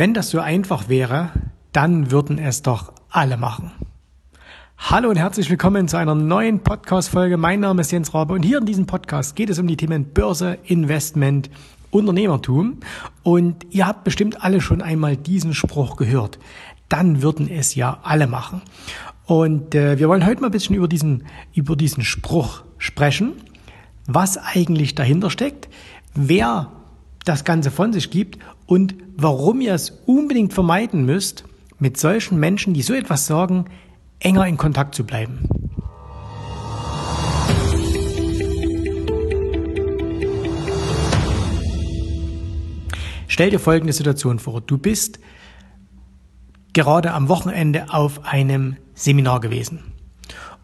Wenn 0.00 0.14
das 0.14 0.30
so 0.30 0.40
einfach 0.40 0.88
wäre, 0.88 1.28
dann 1.72 2.10
würden 2.10 2.38
es 2.38 2.62
doch 2.62 2.94
alle 3.10 3.36
machen. 3.36 3.70
Hallo 4.78 5.10
und 5.10 5.16
herzlich 5.16 5.50
willkommen 5.50 5.88
zu 5.88 5.98
einer 5.98 6.14
neuen 6.14 6.60
Podcast-Folge. 6.60 7.36
Mein 7.36 7.60
Name 7.60 7.82
ist 7.82 7.92
Jens 7.92 8.14
Rabe 8.14 8.32
und 8.32 8.42
hier 8.42 8.56
in 8.56 8.64
diesem 8.64 8.86
Podcast 8.86 9.36
geht 9.36 9.50
es 9.50 9.58
um 9.58 9.66
die 9.66 9.76
Themen 9.76 10.06
Börse, 10.06 10.56
Investment, 10.64 11.50
Unternehmertum. 11.90 12.78
Und 13.24 13.66
ihr 13.68 13.86
habt 13.86 14.04
bestimmt 14.04 14.42
alle 14.42 14.62
schon 14.62 14.80
einmal 14.80 15.18
diesen 15.18 15.52
Spruch 15.52 15.96
gehört. 15.96 16.38
Dann 16.88 17.20
würden 17.20 17.50
es 17.50 17.74
ja 17.74 17.98
alle 18.02 18.26
machen. 18.26 18.62
Und 19.26 19.74
äh, 19.74 19.98
wir 19.98 20.08
wollen 20.08 20.24
heute 20.24 20.40
mal 20.40 20.46
ein 20.46 20.52
bisschen 20.52 20.76
über 20.76 20.88
diesen, 20.88 21.26
über 21.52 21.76
diesen 21.76 22.04
Spruch 22.04 22.62
sprechen, 22.78 23.34
was 24.06 24.38
eigentlich 24.38 24.94
dahinter 24.94 25.28
steckt, 25.28 25.68
wer 26.14 26.72
das 27.30 27.44
Ganze 27.44 27.70
von 27.70 27.92
sich 27.92 28.10
gibt 28.10 28.40
und 28.66 28.96
warum 29.16 29.60
ihr 29.60 29.72
es 29.72 29.90
unbedingt 30.04 30.52
vermeiden 30.52 31.04
müsst, 31.04 31.44
mit 31.78 31.96
solchen 31.96 32.40
Menschen, 32.40 32.74
die 32.74 32.82
so 32.82 32.92
etwas 32.92 33.26
sagen, 33.26 33.66
enger 34.18 34.48
in 34.48 34.56
Kontakt 34.56 34.96
zu 34.96 35.04
bleiben. 35.06 35.48
Stell 43.28 43.50
dir 43.50 43.60
folgende 43.60 43.92
Situation 43.92 44.40
vor. 44.40 44.60
Du 44.60 44.76
bist 44.76 45.20
gerade 46.72 47.12
am 47.12 47.28
Wochenende 47.28 47.94
auf 47.94 48.24
einem 48.24 48.76
Seminar 48.94 49.38
gewesen. 49.38 49.92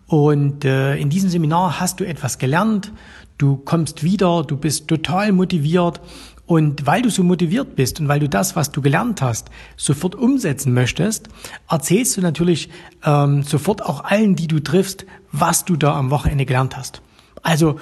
Und 0.08 0.64
äh, 0.64 0.96
in 0.96 1.10
diesem 1.10 1.30
Seminar 1.30 1.78
hast 1.78 2.00
du 2.00 2.04
etwas 2.04 2.38
gelernt, 2.38 2.90
du 3.38 3.56
kommst 3.56 4.02
wieder, 4.02 4.42
du 4.42 4.56
bist 4.56 4.88
total 4.88 5.30
motiviert 5.30 6.00
und 6.46 6.86
weil 6.86 7.02
du 7.02 7.10
so 7.10 7.24
motiviert 7.24 7.74
bist 7.74 8.00
und 8.00 8.08
weil 8.08 8.20
du 8.20 8.28
das, 8.28 8.54
was 8.54 8.70
du 8.70 8.80
gelernt 8.80 9.20
hast, 9.20 9.50
sofort 9.76 10.14
umsetzen 10.14 10.72
möchtest, 10.72 11.28
erzählst 11.68 12.16
du 12.16 12.20
natürlich 12.20 12.70
ähm, 13.04 13.42
sofort 13.42 13.84
auch 13.84 14.04
allen, 14.04 14.36
die 14.36 14.46
du 14.46 14.60
triffst, 14.60 15.06
was 15.32 15.64
du 15.64 15.76
da 15.76 15.94
am 15.96 16.10
Wochenende 16.10 16.46
gelernt 16.46 16.76
hast. 16.76 17.02
Also 17.42 17.80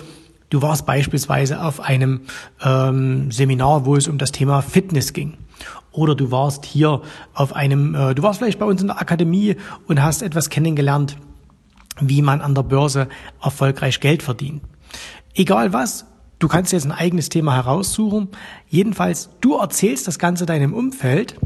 du 0.48 0.62
warst 0.62 0.86
beispielsweise 0.86 1.62
auf 1.62 1.80
einem 1.80 2.22
ähm, 2.62 3.30
Seminar, 3.30 3.84
wo 3.84 3.97
es 3.97 4.08
um 4.08 4.16
das 4.16 4.33
Thema 4.33 4.62
Fitness 4.62 5.12
ging. 5.12 5.36
Oder 5.92 6.14
du 6.14 6.30
warst 6.30 6.64
hier 6.64 7.02
auf 7.34 7.55
einem, 7.55 7.94
äh, 7.94 8.14
du 8.14 8.22
warst 8.22 8.39
vielleicht 8.39 8.58
bei 8.58 8.67
uns 8.67 8.80
in 8.80 8.89
der 8.89 9.00
Akademie 9.00 9.56
und 9.86 10.02
hast 10.02 10.22
etwas 10.22 10.48
kennengelernt, 10.48 11.17
wie 12.00 12.22
man 12.22 12.41
an 12.41 12.55
der 12.55 12.62
Börse 12.62 13.08
erfolgreich 13.42 14.00
Geld 14.00 14.22
verdient. 14.22 14.62
Egal 15.34 15.72
was, 15.72 16.06
Du 16.45 16.48
kannst 16.48 16.75
jetzt 16.75 16.84
ein 16.84 16.92
eigenes 16.92 17.31
Thema 17.31 17.55
heraussuchen. 17.55 18.28
Jedenfalls, 18.69 19.31
du 19.41 19.56
erzählst 19.56 20.06
das 20.06 20.19
Ganze 20.19 20.45
deinem 20.45 20.75
Umfeld 20.75 21.36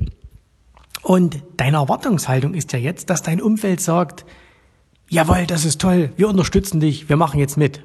und 1.03 1.41
deine 1.57 1.77
Erwartungshaltung 1.77 2.53
ist 2.53 2.73
ja 2.73 2.81
jetzt, 2.81 3.09
dass 3.09 3.23
dein 3.23 3.41
Umfeld 3.41 3.81
sagt, 3.81 4.27
jawohl, 5.09 5.47
das 5.47 5.65
ist 5.65 5.81
toll, 5.81 6.11
wir 6.17 6.29
unterstützen 6.29 6.81
dich, 6.81 7.09
wir 7.09 7.17
machen 7.17 7.39
jetzt 7.39 7.57
mit. 7.57 7.85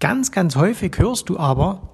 Ganz, 0.00 0.32
ganz 0.32 0.56
häufig 0.56 0.98
hörst 0.98 1.28
du 1.28 1.38
aber, 1.38 1.90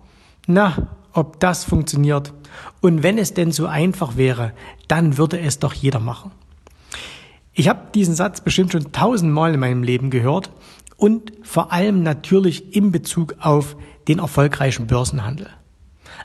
na, 0.46 0.96
ob 1.12 1.38
das 1.38 1.64
funktioniert. 1.64 2.32
Und 2.80 3.02
wenn 3.02 3.18
es 3.18 3.34
denn 3.34 3.52
so 3.52 3.66
einfach 3.66 4.16
wäre, 4.16 4.54
dann 4.88 5.18
würde 5.18 5.38
es 5.40 5.58
doch 5.58 5.74
jeder 5.74 6.00
machen. 6.00 6.30
Ich 7.52 7.68
habe 7.68 7.88
diesen 7.94 8.14
Satz 8.14 8.40
bestimmt 8.40 8.72
schon 8.72 8.92
tausendmal 8.92 9.52
in 9.52 9.60
meinem 9.60 9.82
Leben 9.82 10.08
gehört 10.08 10.52
und 10.96 11.32
vor 11.42 11.70
allem 11.70 12.02
natürlich 12.02 12.74
in 12.74 12.92
Bezug 12.92 13.34
auf 13.40 13.76
den 14.08 14.18
erfolgreichen 14.18 14.86
Börsenhandel. 14.86 15.48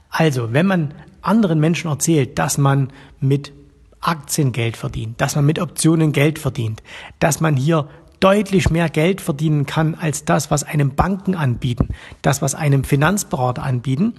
Also, 0.09 0.53
wenn 0.53 0.65
man 0.65 0.93
anderen 1.21 1.59
Menschen 1.59 1.89
erzählt, 1.89 2.37
dass 2.39 2.57
man 2.57 2.91
mit 3.19 3.53
Aktien 3.99 4.51
Geld 4.51 4.77
verdient, 4.77 5.21
dass 5.21 5.35
man 5.35 5.45
mit 5.45 5.59
Optionen 5.59 6.11
Geld 6.11 6.39
verdient, 6.39 6.81
dass 7.19 7.39
man 7.39 7.55
hier 7.55 7.87
deutlich 8.19 8.69
mehr 8.69 8.89
Geld 8.89 9.19
verdienen 9.19 9.65
kann 9.65 9.95
als 9.95 10.25
das, 10.25 10.51
was 10.51 10.63
einem 10.63 10.95
Banken 10.95 11.35
anbieten, 11.35 11.89
das, 12.21 12.41
was 12.41 12.55
einem 12.55 12.83
Finanzberater 12.83 13.63
anbieten, 13.63 14.13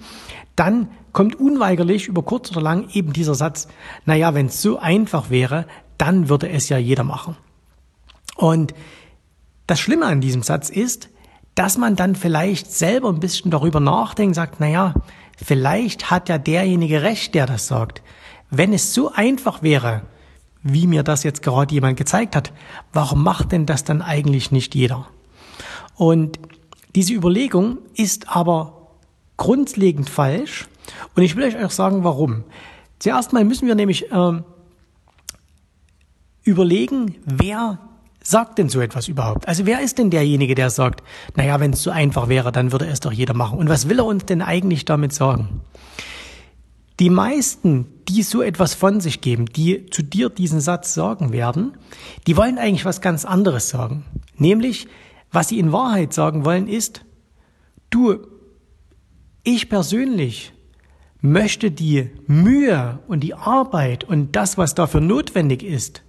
dann 0.55 0.89
kommt 1.13 1.35
unweigerlich 1.35 2.07
über 2.07 2.21
kurz 2.23 2.51
oder 2.51 2.61
lang 2.61 2.89
eben 2.93 3.13
dieser 3.13 3.35
Satz, 3.35 3.67
naja, 4.05 4.33
wenn 4.33 4.47
es 4.47 4.61
so 4.61 4.77
einfach 4.77 5.29
wäre, 5.29 5.65
dann 5.97 6.27
würde 6.27 6.49
es 6.49 6.69
ja 6.69 6.77
jeder 6.77 7.03
machen. 7.03 7.37
Und 8.35 8.73
das 9.67 9.79
Schlimme 9.79 10.05
an 10.05 10.21
diesem 10.21 10.43
Satz 10.43 10.69
ist, 10.69 11.09
dass 11.55 11.77
man 11.77 11.95
dann 11.95 12.15
vielleicht 12.15 12.71
selber 12.71 13.09
ein 13.09 13.19
bisschen 13.19 13.51
darüber 13.51 13.79
nachdenkt, 13.79 14.35
sagt, 14.35 14.59
na 14.59 14.67
ja, 14.67 14.93
vielleicht 15.37 16.09
hat 16.09 16.29
ja 16.29 16.37
derjenige 16.37 17.01
recht, 17.03 17.35
der 17.35 17.45
das 17.45 17.67
sagt. 17.67 18.01
Wenn 18.49 18.73
es 18.73 18.93
so 18.93 19.11
einfach 19.11 19.61
wäre, 19.61 20.03
wie 20.63 20.87
mir 20.87 21.03
das 21.03 21.23
jetzt 21.23 21.43
gerade 21.43 21.73
jemand 21.73 21.97
gezeigt 21.97 22.35
hat, 22.35 22.53
warum 22.93 23.23
macht 23.23 23.51
denn 23.51 23.65
das 23.65 23.83
dann 23.83 24.01
eigentlich 24.01 24.51
nicht 24.51 24.75
jeder? 24.75 25.07
Und 25.95 26.39
diese 26.95 27.13
Überlegung 27.13 27.79
ist 27.95 28.29
aber 28.29 28.87
grundlegend 29.37 30.09
falsch 30.09 30.67
und 31.15 31.23
ich 31.23 31.35
will 31.35 31.43
euch 31.43 31.63
auch 31.63 31.71
sagen, 31.71 32.03
warum. 32.03 32.43
Zuerst 32.99 33.33
mal 33.33 33.43
müssen 33.43 33.67
wir 33.67 33.75
nämlich 33.75 34.11
äh, 34.11 34.41
überlegen, 36.43 37.15
wer 37.25 37.79
sagt 38.23 38.57
denn 38.57 38.69
so 38.69 38.79
etwas 38.79 39.07
überhaupt? 39.07 39.47
Also 39.47 39.65
wer 39.65 39.81
ist 39.81 39.99
denn 39.99 40.09
derjenige, 40.09 40.55
der 40.55 40.69
sagt, 40.69 41.03
naja, 41.35 41.59
wenn 41.59 41.73
es 41.73 41.83
so 41.83 41.91
einfach 41.91 42.29
wäre, 42.29 42.51
dann 42.51 42.71
würde 42.71 42.87
es 42.87 43.01
doch 43.01 43.11
jeder 43.11 43.35
machen. 43.35 43.59
Und 43.59 43.69
was 43.69 43.89
will 43.89 43.99
er 43.99 44.05
uns 44.05 44.25
denn 44.25 44.41
eigentlich 44.41 44.85
damit 44.85 45.13
sagen? 45.13 45.61
Die 46.99 47.09
meisten, 47.09 47.87
die 48.07 48.23
so 48.23 48.41
etwas 48.41 48.73
von 48.73 49.01
sich 49.01 49.19
geben, 49.21 49.47
die 49.47 49.87
zu 49.87 50.03
dir 50.03 50.29
diesen 50.29 50.61
Satz 50.61 50.93
sagen 50.93 51.31
werden, 51.31 51.73
die 52.25 52.37
wollen 52.37 52.57
eigentlich 52.57 52.85
was 52.85 53.01
ganz 53.01 53.25
anderes 53.25 53.69
sagen. 53.69 54.05
Nämlich, 54.37 54.87
was 55.31 55.49
sie 55.49 55.59
in 55.59 55.71
Wahrheit 55.71 56.13
sagen 56.13 56.45
wollen, 56.45 56.67
ist, 56.67 57.03
du, 57.89 58.19
ich 59.43 59.69
persönlich 59.69 60.53
möchte 61.19 61.71
die 61.71 62.11
Mühe 62.27 62.99
und 63.07 63.21
die 63.21 63.33
Arbeit 63.33 64.03
und 64.03 64.35
das, 64.35 64.57
was 64.57 64.75
dafür 64.75 65.01
notwendig 65.01 65.63
ist, 65.63 66.03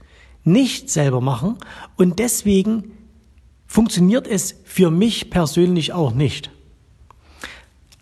nicht 0.44 0.90
selber 0.90 1.20
machen 1.20 1.56
und 1.96 2.18
deswegen 2.18 2.92
funktioniert 3.66 4.26
es 4.26 4.56
für 4.64 4.90
mich 4.90 5.30
persönlich 5.30 5.92
auch 5.92 6.14
nicht. 6.14 6.50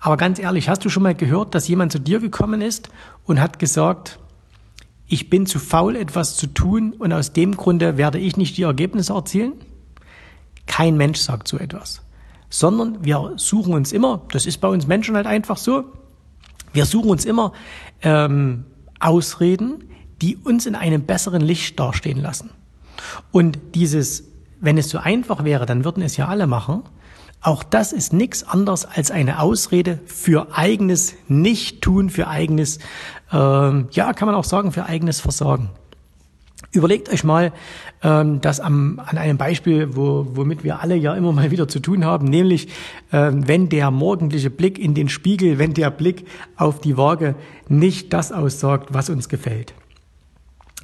Aber 0.00 0.16
ganz 0.16 0.40
ehrlich, 0.40 0.68
hast 0.68 0.84
du 0.84 0.88
schon 0.88 1.04
mal 1.04 1.14
gehört, 1.14 1.54
dass 1.54 1.68
jemand 1.68 1.92
zu 1.92 2.00
dir 2.00 2.18
gekommen 2.18 2.60
ist 2.60 2.90
und 3.24 3.40
hat 3.40 3.60
gesagt, 3.60 4.18
ich 5.06 5.30
bin 5.30 5.46
zu 5.46 5.58
faul, 5.58 5.94
etwas 5.94 6.36
zu 6.36 6.48
tun 6.48 6.94
und 6.98 7.12
aus 7.12 7.32
dem 7.32 7.56
Grunde 7.56 7.96
werde 7.96 8.18
ich 8.18 8.36
nicht 8.36 8.56
die 8.56 8.62
Ergebnisse 8.62 9.12
erzielen? 9.12 9.52
Kein 10.66 10.96
Mensch 10.96 11.20
sagt 11.20 11.46
so 11.46 11.58
etwas, 11.58 12.02
sondern 12.50 13.04
wir 13.04 13.34
suchen 13.36 13.74
uns 13.74 13.92
immer, 13.92 14.22
das 14.32 14.46
ist 14.46 14.58
bei 14.60 14.68
uns 14.68 14.86
Menschen 14.86 15.14
halt 15.14 15.26
einfach 15.26 15.56
so, 15.56 15.84
wir 16.72 16.86
suchen 16.86 17.10
uns 17.10 17.24
immer 17.24 17.52
ähm, 18.02 18.64
Ausreden, 18.98 19.84
die 20.22 20.36
uns 20.36 20.66
in 20.66 20.76
einem 20.76 21.02
besseren 21.02 21.42
Licht 21.42 21.78
dastehen 21.78 22.22
lassen. 22.22 22.50
Und 23.32 23.58
dieses, 23.74 24.24
wenn 24.60 24.78
es 24.78 24.88
so 24.88 24.98
einfach 24.98 25.44
wäre, 25.44 25.66
dann 25.66 25.84
würden 25.84 26.02
es 26.02 26.16
ja 26.16 26.28
alle 26.28 26.46
machen. 26.46 26.84
Auch 27.40 27.64
das 27.64 27.92
ist 27.92 28.12
nichts 28.12 28.44
anderes 28.44 28.84
als 28.84 29.10
eine 29.10 29.40
Ausrede 29.40 29.98
für 30.06 30.56
eigenes 30.56 31.14
Nicht-Tun, 31.26 32.08
für 32.08 32.28
eigenes, 32.28 32.78
ähm, 33.32 33.88
ja, 33.90 34.12
kann 34.12 34.26
man 34.26 34.36
auch 34.36 34.44
sagen, 34.44 34.70
für 34.70 34.86
eigenes 34.86 35.20
Versorgen. 35.20 35.70
Überlegt 36.70 37.12
euch 37.12 37.24
mal 37.24 37.52
ähm, 38.02 38.40
das 38.40 38.60
am, 38.60 39.00
an 39.04 39.18
einem 39.18 39.38
Beispiel, 39.38 39.96
wo, 39.96 40.28
womit 40.34 40.62
wir 40.62 40.80
alle 40.80 40.94
ja 40.94 41.14
immer 41.14 41.32
mal 41.32 41.50
wieder 41.50 41.66
zu 41.66 41.80
tun 41.80 42.04
haben, 42.04 42.26
nämlich 42.28 42.68
ähm, 43.12 43.46
wenn 43.48 43.68
der 43.68 43.90
morgendliche 43.90 44.48
Blick 44.48 44.78
in 44.78 44.94
den 44.94 45.08
Spiegel, 45.08 45.58
wenn 45.58 45.74
der 45.74 45.90
Blick 45.90 46.26
auf 46.56 46.80
die 46.80 46.96
Waage 46.96 47.34
nicht 47.68 48.12
das 48.12 48.30
aussagt, 48.30 48.90
was 48.92 49.10
uns 49.10 49.28
gefällt 49.28 49.74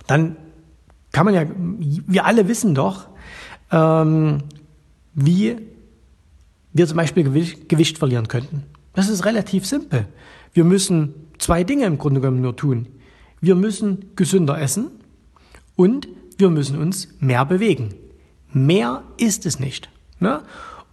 dann 0.09 0.37
kann 1.13 1.25
man 1.25 1.35
ja, 1.35 1.45
wir 1.79 2.27
alle 2.27 2.49
wissen 2.49 2.75
doch, 2.75 3.09
ähm, 3.71 4.43
wie 5.15 5.57
wir 6.73 6.87
zum 6.87 6.97
Beispiel 6.97 7.25
Gewicht, 7.25 7.69
Gewicht 7.69 7.99
verlieren 7.99 8.27
könnten. 8.27 8.65
Das 8.95 9.09
ist 9.09 9.25
relativ 9.25 9.65
simpel. 9.67 10.07
Wir 10.53 10.65
müssen 10.65 11.15
zwei 11.39 11.63
Dinge 11.63 11.85
im 11.85 11.99
Grunde 11.99 12.21
genommen 12.21 12.41
nur 12.41 12.57
tun. 12.57 12.87
Wir 13.41 13.55
müssen 13.55 14.17
gesünder 14.17 14.61
essen 14.61 14.91
und 15.77 16.09
wir 16.37 16.51
müssen 16.51 16.79
uns 16.79 17.09
mehr 17.21 17.45
bewegen. 17.45 17.95
Mehr 18.53 19.05
ist 19.19 19.47
es 19.47 19.61
nicht. 19.61 19.91
Ne? 20.21 20.43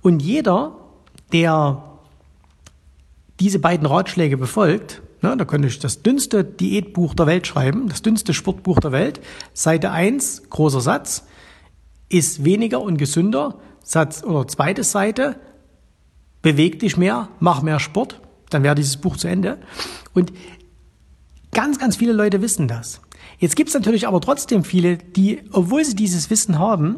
Und 0.02 0.22
jeder, 0.22 0.76
der 1.32 1.84
diese 3.40 3.60
beiden 3.60 3.88
Ratschläge 3.88 4.38
befolgt, 4.38 5.02
Ne, 5.26 5.36
da 5.36 5.46
könnte 5.46 5.68
ich 5.68 5.80
das 5.80 6.04
dünnste 6.04 6.44
Diätbuch 6.44 7.16
der 7.16 7.26
Welt 7.26 7.48
schreiben, 7.48 7.90
das 7.90 8.04
dünnste 8.04 8.34
Sportbuch 8.34 8.80
der 8.80 8.92
Welt. 8.92 9.20
Seite 9.54 9.90
1, 9.90 10.50
großer 10.52 10.82
Satz, 10.82 11.26
ist 12.10 12.46
weniger 12.46 12.80
und 12.82 12.98
gesünder. 12.98 13.58
Satz 13.84 14.24
oder 14.24 14.48
zweite 14.48 14.84
Seite, 14.84 15.36
beweg 16.44 16.80
dich 16.80 16.96
mehr, 16.98 17.30
mach 17.40 17.64
mehr 17.64 17.80
Sport, 17.80 18.22
dann 18.52 18.62
wäre 18.62 18.76
dieses 18.76 18.98
Buch 18.98 19.18
zu 19.18 19.28
Ende. 19.28 19.58
Und 20.14 20.32
Ganz, 21.56 21.80
ganz 21.80 21.96
viele 21.96 22.12
Leute 22.12 22.42
wissen 22.42 22.68
das. 22.68 23.00
Jetzt 23.40 23.56
gibt 23.56 23.70
es 23.70 23.76
natürlich 23.76 24.10
aber 24.10 24.20
trotzdem 24.20 24.66
viele, 24.66 24.98
die, 24.98 25.42
obwohl 25.54 25.86
sie 25.86 25.96
dieses 25.96 26.30
Wissen 26.30 26.60
haben, 26.60 26.98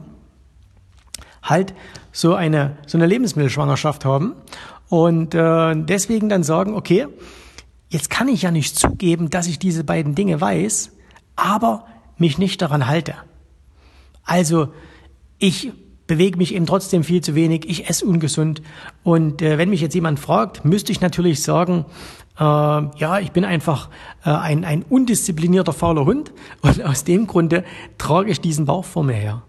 halt 1.43 1.75
so 2.11 2.33
eine, 2.33 2.75
so 2.87 2.97
eine 2.97 3.05
Lebensmittelschwangerschaft 3.05 4.03
haben 4.03 4.33
und 4.89 5.35
äh, 5.35 5.75
deswegen 5.75 6.27
dann 6.27 6.41
sagen, 6.41 6.73
okay, 6.73 7.05
jetzt 7.89 8.09
kann 8.09 8.27
ich 8.27 8.41
ja 8.41 8.51
nicht 8.51 8.77
zugeben, 8.77 9.29
dass 9.29 9.47
ich 9.47 9.59
diese 9.59 9.83
beiden 9.83 10.15
Dinge 10.15 10.39
weiß, 10.39 10.91
aber 11.35 11.85
mich 12.17 12.37
nicht 12.37 12.61
daran 12.61 12.87
halte. 12.87 13.15
Also 14.23 14.69
ich 15.39 15.71
bewege 16.07 16.37
mich 16.37 16.55
eben 16.55 16.65
trotzdem 16.65 17.03
viel 17.03 17.21
zu 17.21 17.35
wenig, 17.35 17.69
ich 17.69 17.89
esse 17.89 18.05
ungesund. 18.05 18.61
Und 19.03 19.41
äh, 19.41 19.57
wenn 19.57 19.69
mich 19.69 19.81
jetzt 19.81 19.93
jemand 19.93 20.19
fragt, 20.19 20.65
müsste 20.65 20.91
ich 20.91 21.01
natürlich 21.01 21.43
sagen, 21.43 21.85
äh, 22.39 22.43
ja, 22.43 23.19
ich 23.19 23.31
bin 23.31 23.45
einfach 23.45 23.89
äh, 24.25 24.29
ein, 24.29 24.65
ein 24.65 24.83
undisziplinierter 24.83 25.73
fauler 25.73 26.05
Hund 26.05 26.31
und 26.61 26.83
aus 26.83 27.03
dem 27.03 27.27
Grunde 27.27 27.63
trage 27.97 28.31
ich 28.31 28.41
diesen 28.41 28.65
Bauch 28.65 28.85
vor 28.85 29.03
mir 29.03 29.13
her. 29.13 29.43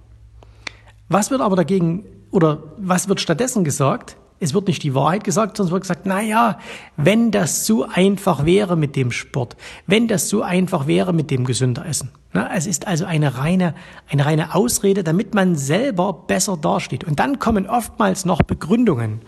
Was 1.09 1.31
wird 1.31 1.41
aber 1.41 1.57
dagegen 1.57 2.05
oder 2.31 2.63
was 2.77 3.09
wird 3.09 3.21
stattdessen 3.21 3.65
gesagt? 3.65 4.18
Es 4.41 4.55
wird 4.55 4.69
nicht 4.69 4.83
die 4.83 4.95
Wahrheit 4.95 5.25
gesagt, 5.25 5.57
sondern 5.57 5.69
es 5.69 5.73
wird 5.73 5.83
gesagt, 5.83 6.07
na 6.07 6.23
ja, 6.23 6.59
wenn 6.97 7.31
das 7.31 7.67
so 7.67 7.89
einfach 7.89 8.45
wäre 8.45 8.77
mit 8.77 8.95
dem 8.95 9.11
Sport, 9.11 9.57
wenn 9.87 10.07
das 10.07 10.29
so 10.29 10.43
einfach 10.43 10.87
wäre 10.87 11.13
mit 11.13 11.31
dem 11.31 11.45
gesünder 11.45 11.85
Essen. 11.85 12.11
Na, 12.33 12.51
es 12.55 12.67
ist 12.67 12.87
also 12.87 13.05
eine 13.05 13.39
reine, 13.39 13.75
eine 14.09 14.25
reine 14.25 14.55
Ausrede, 14.55 15.03
damit 15.03 15.35
man 15.35 15.57
selber 15.57 16.13
besser 16.13 16.57
dasteht. 16.57 17.05
Und 17.05 17.19
dann 17.19 17.39
kommen 17.39 17.67
oftmals 17.67 18.25
noch 18.25 18.43
Begründungen. 18.43 19.23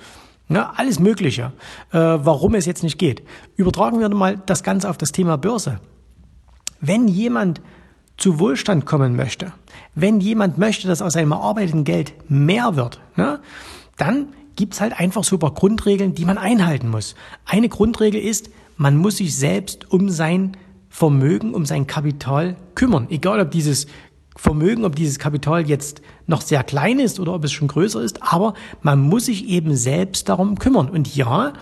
Na, 0.48 0.74
alles 0.76 0.98
Mögliche, 0.98 1.52
äh, 1.92 1.98
warum 1.98 2.54
es 2.54 2.66
jetzt 2.66 2.82
nicht 2.82 2.98
geht. 2.98 3.22
Übertragen 3.56 4.00
wir 4.00 4.08
mal 4.10 4.40
das 4.46 4.62
Ganze 4.62 4.90
auf 4.90 4.98
das 4.98 5.12
Thema 5.12 5.38
Börse. 5.38 5.80
Wenn 6.80 7.08
jemand 7.08 7.60
zu 8.16 8.38
Wohlstand 8.38 8.84
kommen 8.84 9.16
möchte, 9.16 9.52
wenn 9.94 10.20
jemand 10.20 10.58
möchte, 10.58 10.86
dass 10.86 11.02
aus 11.02 11.14
seinem 11.14 11.32
erarbeiteten 11.32 11.84
Geld 11.84 12.12
mehr 12.28 12.76
wird, 12.76 13.00
ne, 13.16 13.40
dann 13.96 14.28
gibt's 14.56 14.80
halt 14.80 14.98
einfach 14.98 15.24
so 15.24 15.36
ein 15.36 15.40
paar 15.40 15.54
Grundregeln, 15.54 16.14
die 16.14 16.24
man 16.24 16.38
einhalten 16.38 16.88
muss. 16.88 17.14
Eine 17.44 17.68
Grundregel 17.68 18.20
ist, 18.20 18.50
man 18.76 18.96
muss 18.96 19.18
sich 19.18 19.36
selbst 19.36 19.90
um 19.90 20.08
sein 20.08 20.56
Vermögen, 20.88 21.54
um 21.54 21.66
sein 21.66 21.86
Kapital 21.86 22.56
kümmern. 22.74 23.06
Egal 23.10 23.40
ob 23.40 23.50
dieses 23.50 23.86
Vermögen, 24.36 24.84
ob 24.84 24.96
dieses 24.96 25.18
Kapital 25.18 25.68
jetzt 25.68 26.02
noch 26.26 26.40
sehr 26.40 26.64
klein 26.64 26.98
ist 26.98 27.20
oder 27.20 27.34
ob 27.34 27.44
es 27.44 27.52
schon 27.52 27.68
größer 27.68 28.00
ist, 28.00 28.22
aber 28.22 28.54
man 28.82 29.00
muss 29.00 29.26
sich 29.26 29.48
eben 29.48 29.76
selbst 29.76 30.28
darum 30.28 30.58
kümmern. 30.58 30.88
Und 30.88 31.14
ja, 31.14 31.52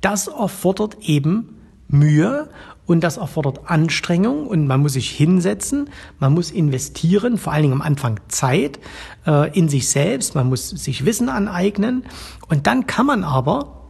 das 0.00 0.28
erfordert 0.28 0.98
eben 1.00 1.57
Mühe 1.88 2.48
und 2.86 3.02
das 3.02 3.16
erfordert 3.16 3.62
Anstrengung 3.66 4.46
und 4.46 4.66
man 4.66 4.80
muss 4.80 4.94
sich 4.94 5.10
hinsetzen, 5.10 5.90
man 6.18 6.32
muss 6.32 6.50
investieren, 6.50 7.36
vor 7.36 7.52
allen 7.52 7.62
Dingen 7.62 7.74
am 7.74 7.82
Anfang 7.82 8.20
Zeit 8.28 8.78
äh, 9.26 9.56
in 9.56 9.68
sich 9.68 9.88
selbst, 9.88 10.34
man 10.34 10.48
muss 10.48 10.70
sich 10.70 11.04
Wissen 11.04 11.28
aneignen 11.28 12.04
und 12.48 12.66
dann 12.66 12.86
kann 12.86 13.06
man 13.06 13.24
aber, 13.24 13.88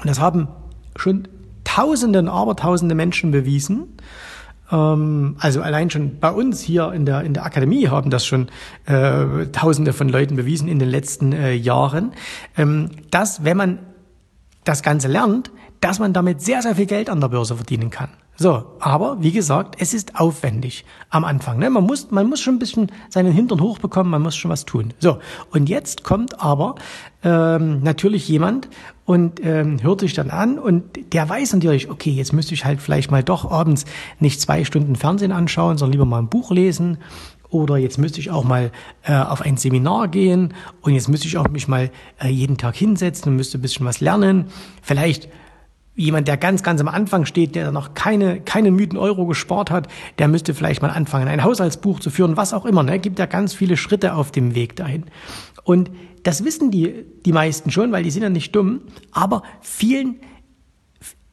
und 0.00 0.08
das 0.08 0.20
haben 0.20 0.48
schon 0.96 1.28
Tausende 1.64 2.18
und 2.18 2.28
Abertausende 2.28 2.94
Menschen 2.94 3.30
bewiesen, 3.30 3.96
ähm, 4.70 5.36
also 5.38 5.62
allein 5.62 5.90
schon 5.90 6.18
bei 6.18 6.30
uns 6.30 6.60
hier 6.60 6.92
in 6.92 7.06
der, 7.06 7.22
in 7.22 7.34
der 7.34 7.44
Akademie 7.44 7.88
haben 7.88 8.10
das 8.10 8.26
schon 8.26 8.48
äh, 8.86 9.46
Tausende 9.52 9.92
von 9.92 10.08
Leuten 10.08 10.36
bewiesen 10.36 10.68
in 10.68 10.78
den 10.78 10.88
letzten 10.88 11.32
äh, 11.32 11.52
Jahren, 11.52 12.12
ähm, 12.56 12.90
dass 13.10 13.44
wenn 13.44 13.56
man 13.56 13.78
das 14.64 14.82
Ganze 14.82 15.08
lernt, 15.08 15.50
dass 15.84 15.98
man 15.98 16.14
damit 16.14 16.40
sehr, 16.40 16.62
sehr 16.62 16.76
viel 16.76 16.86
Geld 16.86 17.10
an 17.10 17.20
der 17.20 17.28
Börse 17.28 17.56
verdienen 17.56 17.90
kann. 17.90 18.08
So, 18.36 18.64
aber 18.80 19.18
wie 19.20 19.32
gesagt, 19.32 19.76
es 19.78 19.92
ist 19.92 20.18
aufwendig 20.18 20.86
am 21.10 21.24
Anfang. 21.24 21.58
Ne? 21.58 21.68
Man, 21.68 21.84
muss, 21.84 22.10
man 22.10 22.26
muss 22.26 22.40
schon 22.40 22.54
ein 22.54 22.58
bisschen 22.58 22.90
seinen 23.10 23.32
Hintern 23.32 23.60
hochbekommen, 23.60 24.10
man 24.10 24.22
muss 24.22 24.34
schon 24.34 24.50
was 24.50 24.64
tun. 24.64 24.94
So, 24.98 25.18
und 25.50 25.68
jetzt 25.68 26.02
kommt 26.02 26.40
aber 26.42 26.76
ähm, 27.22 27.82
natürlich 27.82 28.26
jemand 28.26 28.70
und 29.04 29.44
ähm, 29.44 29.82
hört 29.82 30.00
sich 30.00 30.14
dann 30.14 30.30
an 30.30 30.58
und 30.58 30.84
der 31.12 31.28
weiß 31.28 31.52
natürlich, 31.52 31.90
okay, 31.90 32.12
jetzt 32.12 32.32
müsste 32.32 32.54
ich 32.54 32.64
halt 32.64 32.80
vielleicht 32.80 33.10
mal 33.10 33.22
doch 33.22 33.50
abends 33.50 33.84
nicht 34.20 34.40
zwei 34.40 34.64
Stunden 34.64 34.96
Fernsehen 34.96 35.32
anschauen, 35.32 35.76
sondern 35.76 35.92
lieber 35.92 36.06
mal 36.06 36.20
ein 36.20 36.30
Buch 36.30 36.50
lesen 36.50 36.96
oder 37.50 37.76
jetzt 37.76 37.98
müsste 37.98 38.20
ich 38.20 38.30
auch 38.30 38.44
mal 38.44 38.72
äh, 39.02 39.14
auf 39.14 39.42
ein 39.42 39.58
Seminar 39.58 40.08
gehen 40.08 40.54
und 40.80 40.94
jetzt 40.94 41.08
müsste 41.08 41.28
ich 41.28 41.36
auch 41.36 41.48
mich 41.50 41.68
mal 41.68 41.90
äh, 42.22 42.28
jeden 42.28 42.56
Tag 42.56 42.74
hinsetzen 42.74 43.30
und 43.30 43.36
müsste 43.36 43.58
ein 43.58 43.62
bisschen 43.62 43.84
was 43.84 44.00
lernen. 44.00 44.46
Vielleicht 44.80 45.28
jemand, 45.96 46.28
der 46.28 46.36
ganz, 46.36 46.62
ganz 46.62 46.80
am 46.80 46.88
Anfang 46.88 47.24
steht, 47.24 47.54
der 47.54 47.70
noch 47.70 47.94
keine, 47.94 48.40
keine 48.40 48.70
müden 48.70 48.98
Euro 48.98 49.26
gespart 49.26 49.70
hat, 49.70 49.88
der 50.18 50.28
müsste 50.28 50.54
vielleicht 50.54 50.82
mal 50.82 50.90
anfangen, 50.90 51.28
ein 51.28 51.44
Haushaltsbuch 51.44 52.00
zu 52.00 52.10
führen, 52.10 52.36
was 52.36 52.52
auch 52.52 52.64
immer. 52.64 52.82
Ne? 52.82 52.98
Gibt 52.98 53.18
ja 53.18 53.26
ganz 53.26 53.54
viele 53.54 53.76
Schritte 53.76 54.14
auf 54.14 54.32
dem 54.32 54.54
Weg 54.54 54.76
dahin. 54.76 55.04
Und 55.62 55.90
das 56.24 56.44
wissen 56.44 56.70
die, 56.70 57.04
die 57.24 57.32
meisten 57.32 57.70
schon, 57.70 57.92
weil 57.92 58.02
die 58.02 58.10
sind 58.10 58.22
ja 58.22 58.30
nicht 58.30 58.54
dumm. 58.56 58.82
Aber 59.12 59.42
vielen, 59.60 60.16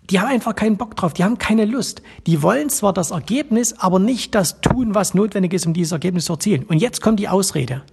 die 0.10 0.20
haben 0.20 0.30
einfach 0.30 0.56
keinen 0.56 0.78
Bock 0.78 0.96
drauf, 0.96 1.14
die 1.14 1.24
haben 1.24 1.38
keine 1.38 1.66
Lust. 1.66 2.02
Die 2.28 2.44
wollen 2.44 2.70
zwar 2.70 2.94
das 2.94 3.12
Ergebnis, 3.12 3.74
aber 3.80 4.00
nicht 4.00 4.36
das 4.36 4.62
tun, 4.62 4.94
was 4.94 5.14
notwendig 5.14 5.54
ist, 5.54 5.66
um 5.66 5.74
dieses 5.74 5.92
Ergebnis 5.92 6.26
zu 6.26 6.34
erzielen. 6.34 6.64
Und 6.66 6.78
jetzt 6.78 7.02
kommt 7.02 7.20
die 7.20 7.30
Ausrede. 7.30 7.84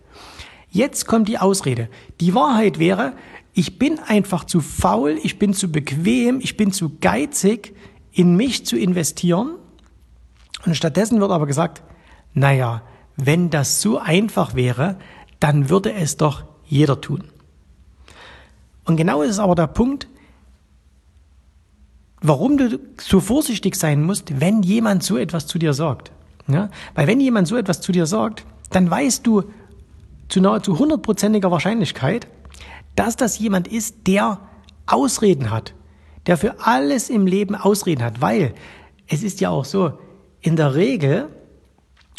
Jetzt 0.71 1.07
kommt 1.07 1.29
die 1.29 1.39
Ausrede. 1.39 1.89
Die 2.21 2.35
Wahrheit 2.35 2.79
wäre, 2.79 3.15
ich 3.55 3.79
bin 3.79 3.99
einfach 3.99 4.45
zu 4.45 4.61
faul, 4.61 5.19
ich 5.23 5.39
bin 5.39 5.55
zu 5.55 5.71
bequem, 5.71 6.41
ich 6.41 6.57
bin 6.57 6.73
zu 6.73 6.97
geizig, 7.01 7.75
in 8.13 8.37
mich 8.37 8.67
zu 8.67 8.77
investieren. 8.77 9.57
Und 10.65 10.77
stattdessen 10.77 11.21
wird 11.21 11.31
aber 11.31 11.47
gesagt, 11.47 11.83
naja, 12.35 12.83
wenn 13.17 13.51
das 13.51 13.81
so 13.81 13.99
einfach 13.99 14.55
wäre, 14.55 14.99
dann 15.41 15.71
würde 15.71 15.93
es 15.93 16.17
doch 16.17 16.45
jeder 16.65 17.01
tun. 17.01 17.25
Und 18.85 18.97
genau 18.97 19.23
ist 19.23 19.31
es 19.31 19.39
aber 19.39 19.55
der 19.55 19.67
Punkt, 19.67 20.09
warum 22.21 22.57
du 22.57 22.79
so 23.01 23.21
vorsichtig 23.21 23.77
sein 23.77 24.03
musst, 24.03 24.41
wenn 24.41 24.63
jemand 24.63 25.03
so 25.03 25.17
etwas 25.17 25.47
zu 25.47 25.59
dir 25.59 25.73
sagt. 25.73 26.11
Ja? 26.47 26.71
Weil 26.95 27.07
wenn 27.07 27.21
jemand 27.21 27.49
so 27.49 27.57
etwas 27.57 27.81
zu 27.81 27.93
dir 27.93 28.07
sagt, 28.07 28.45
dann 28.71 28.91
weißt 28.91 29.27
du 29.27 29.45
zu 30.29 30.41
nahezu 30.41 30.79
hundertprozentiger 30.79 31.51
Wahrscheinlichkeit, 31.51 32.27
dass 32.99 33.15
das 33.15 33.39
jemand 33.39 33.69
ist, 33.69 34.09
der 34.09 34.41
Ausreden 34.87 35.51
hat, 35.51 35.75
der 36.27 36.37
für 36.37 36.67
alles 36.67 37.11
im 37.11 37.27
Leben 37.29 37.55
Ausreden 37.55 38.03
hat, 38.03 38.21
weil 38.21 38.55
es 39.07 39.23
ist 39.23 39.41
ja 39.41 39.51
auch 39.51 39.65
so, 39.65 39.93
in 40.41 40.57
der 40.57 40.75
Regel, 40.75 41.29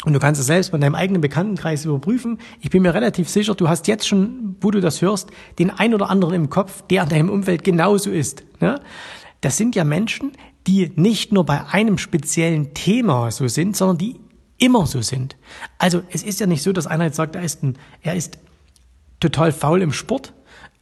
und 0.06 0.14
du 0.14 0.18
kannst 0.18 0.40
es 0.40 0.46
selbst 0.46 0.72
bei 0.72 0.78
deinem 0.78 0.94
eigenen 0.94 1.20
Bekanntenkreis 1.20 1.84
überprüfen, 1.84 2.38
ich 2.60 2.70
bin 2.70 2.82
mir 2.82 2.94
relativ 2.94 3.28
sicher, 3.28 3.54
du 3.54 3.68
hast 3.68 3.88
jetzt 3.88 4.08
schon, 4.08 4.56
wo 4.62 4.70
du 4.70 4.80
das 4.80 5.02
hörst, 5.02 5.30
den 5.58 5.70
ein 5.70 5.94
oder 5.94 6.08
anderen 6.08 6.34
im 6.34 6.48
Kopf, 6.48 6.82
der 6.88 7.02
in 7.02 7.08
deinem 7.10 7.28
Umfeld 7.28 7.62
genauso 7.62 8.10
ist. 8.10 8.42
Ne? 8.60 8.80
Das 9.42 9.58
sind 9.58 9.76
ja 9.76 9.84
Menschen, 9.84 10.32
die 10.66 10.92
nicht 10.96 11.30
nur 11.30 11.44
bei 11.44 11.66
einem 11.66 11.98
speziellen 11.98 12.72
Thema 12.72 13.30
so 13.30 13.48
sind, 13.48 13.76
sondern 13.76 13.98
die 13.98 14.16
immer 14.56 14.86
so 14.86 15.02
sind. 15.02 15.36
Also 15.76 16.02
es 16.10 16.22
ist 16.22 16.40
ja 16.40 16.46
nicht 16.46 16.62
so, 16.62 16.72
dass 16.72 16.86
einer 16.86 17.04
jetzt 17.04 17.16
sagt, 17.16 17.36
er 17.36 17.42
ist, 17.42 17.62
ein, 17.62 17.76
er 18.02 18.14
ist 18.14 18.38
total 19.20 19.52
faul 19.52 19.82
im 19.82 19.92
Sport 19.92 20.32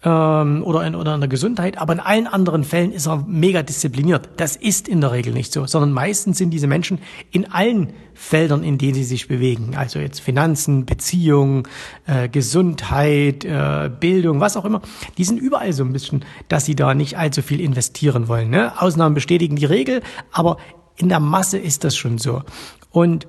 ähm, 0.04 0.62
oder, 0.62 0.86
in, 0.86 0.94
oder 0.94 1.14
in 1.14 1.20
der 1.20 1.28
Gesundheit, 1.28 1.78
aber 1.78 1.92
in 1.92 2.00
allen 2.00 2.26
anderen 2.28 2.62
Fällen 2.62 2.92
ist 2.92 3.06
er 3.06 3.24
mega 3.26 3.62
diszipliniert. 3.62 4.28
Das 4.36 4.54
ist 4.54 4.86
in 4.88 5.00
der 5.00 5.10
Regel 5.10 5.32
nicht 5.32 5.52
so, 5.52 5.66
sondern 5.66 5.92
meistens 5.92 6.38
sind 6.38 6.50
diese 6.50 6.68
Menschen 6.68 7.00
in 7.32 7.50
allen 7.50 7.92
Feldern, 8.14 8.62
in 8.62 8.78
denen 8.78 8.94
sie 8.94 9.04
sich 9.04 9.26
bewegen, 9.26 9.76
also 9.76 9.98
jetzt 9.98 10.20
Finanzen, 10.20 10.86
Beziehungen, 10.86 11.64
äh, 12.06 12.28
Gesundheit, 12.28 13.44
äh, 13.44 13.90
Bildung, 13.98 14.40
was 14.40 14.56
auch 14.56 14.64
immer, 14.64 14.82
die 15.18 15.24
sind 15.24 15.38
überall 15.38 15.72
so 15.72 15.82
ein 15.82 15.92
bisschen, 15.92 16.24
dass 16.48 16.64
sie 16.64 16.76
da 16.76 16.94
nicht 16.94 17.18
allzu 17.18 17.42
viel 17.42 17.60
investieren 17.60 18.28
wollen. 18.28 18.50
Ne? 18.50 18.80
Ausnahmen 18.80 19.14
bestätigen 19.14 19.56
die 19.56 19.64
Regel, 19.64 20.02
aber 20.30 20.58
in 20.96 21.08
der 21.08 21.20
Masse 21.20 21.58
ist 21.58 21.84
das 21.84 21.96
schon 21.96 22.18
so. 22.18 22.42
Und 22.90 23.26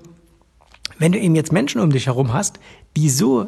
wenn 1.00 1.12
du 1.12 1.20
eben 1.20 1.36
jetzt 1.36 1.52
Menschen 1.52 1.82
um 1.82 1.92
dich 1.92 2.08
herum 2.08 2.34
hast, 2.34 2.60
die 2.96 3.10
so 3.10 3.48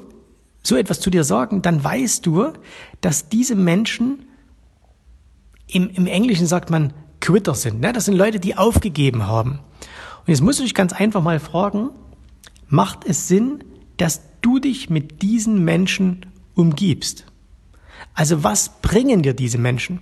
so 0.63 0.75
etwas 0.75 0.99
zu 0.99 1.09
dir 1.09 1.23
sagen, 1.23 1.61
dann 1.61 1.83
weißt 1.83 2.25
du, 2.25 2.53
dass 3.01 3.29
diese 3.29 3.55
Menschen, 3.55 4.25
im, 5.67 5.89
im 5.89 6.07
Englischen 6.07 6.47
sagt 6.47 6.69
man 6.69 6.93
Quitter 7.19 7.55
sind. 7.55 7.79
Ne? 7.79 7.93
Das 7.93 8.05
sind 8.05 8.15
Leute, 8.15 8.39
die 8.39 8.57
aufgegeben 8.57 9.27
haben. 9.27 9.59
Und 10.19 10.27
jetzt 10.27 10.41
musst 10.41 10.59
du 10.59 10.63
dich 10.63 10.73
ganz 10.73 10.93
einfach 10.93 11.21
mal 11.21 11.39
fragen, 11.39 11.89
macht 12.67 13.05
es 13.05 13.27
Sinn, 13.27 13.63
dass 13.97 14.21
du 14.41 14.59
dich 14.59 14.89
mit 14.89 15.21
diesen 15.21 15.63
Menschen 15.63 16.25
umgibst? 16.55 17.25
Also 18.13 18.43
was 18.43 18.81
bringen 18.81 19.23
dir 19.23 19.33
diese 19.33 19.57
Menschen? 19.57 20.01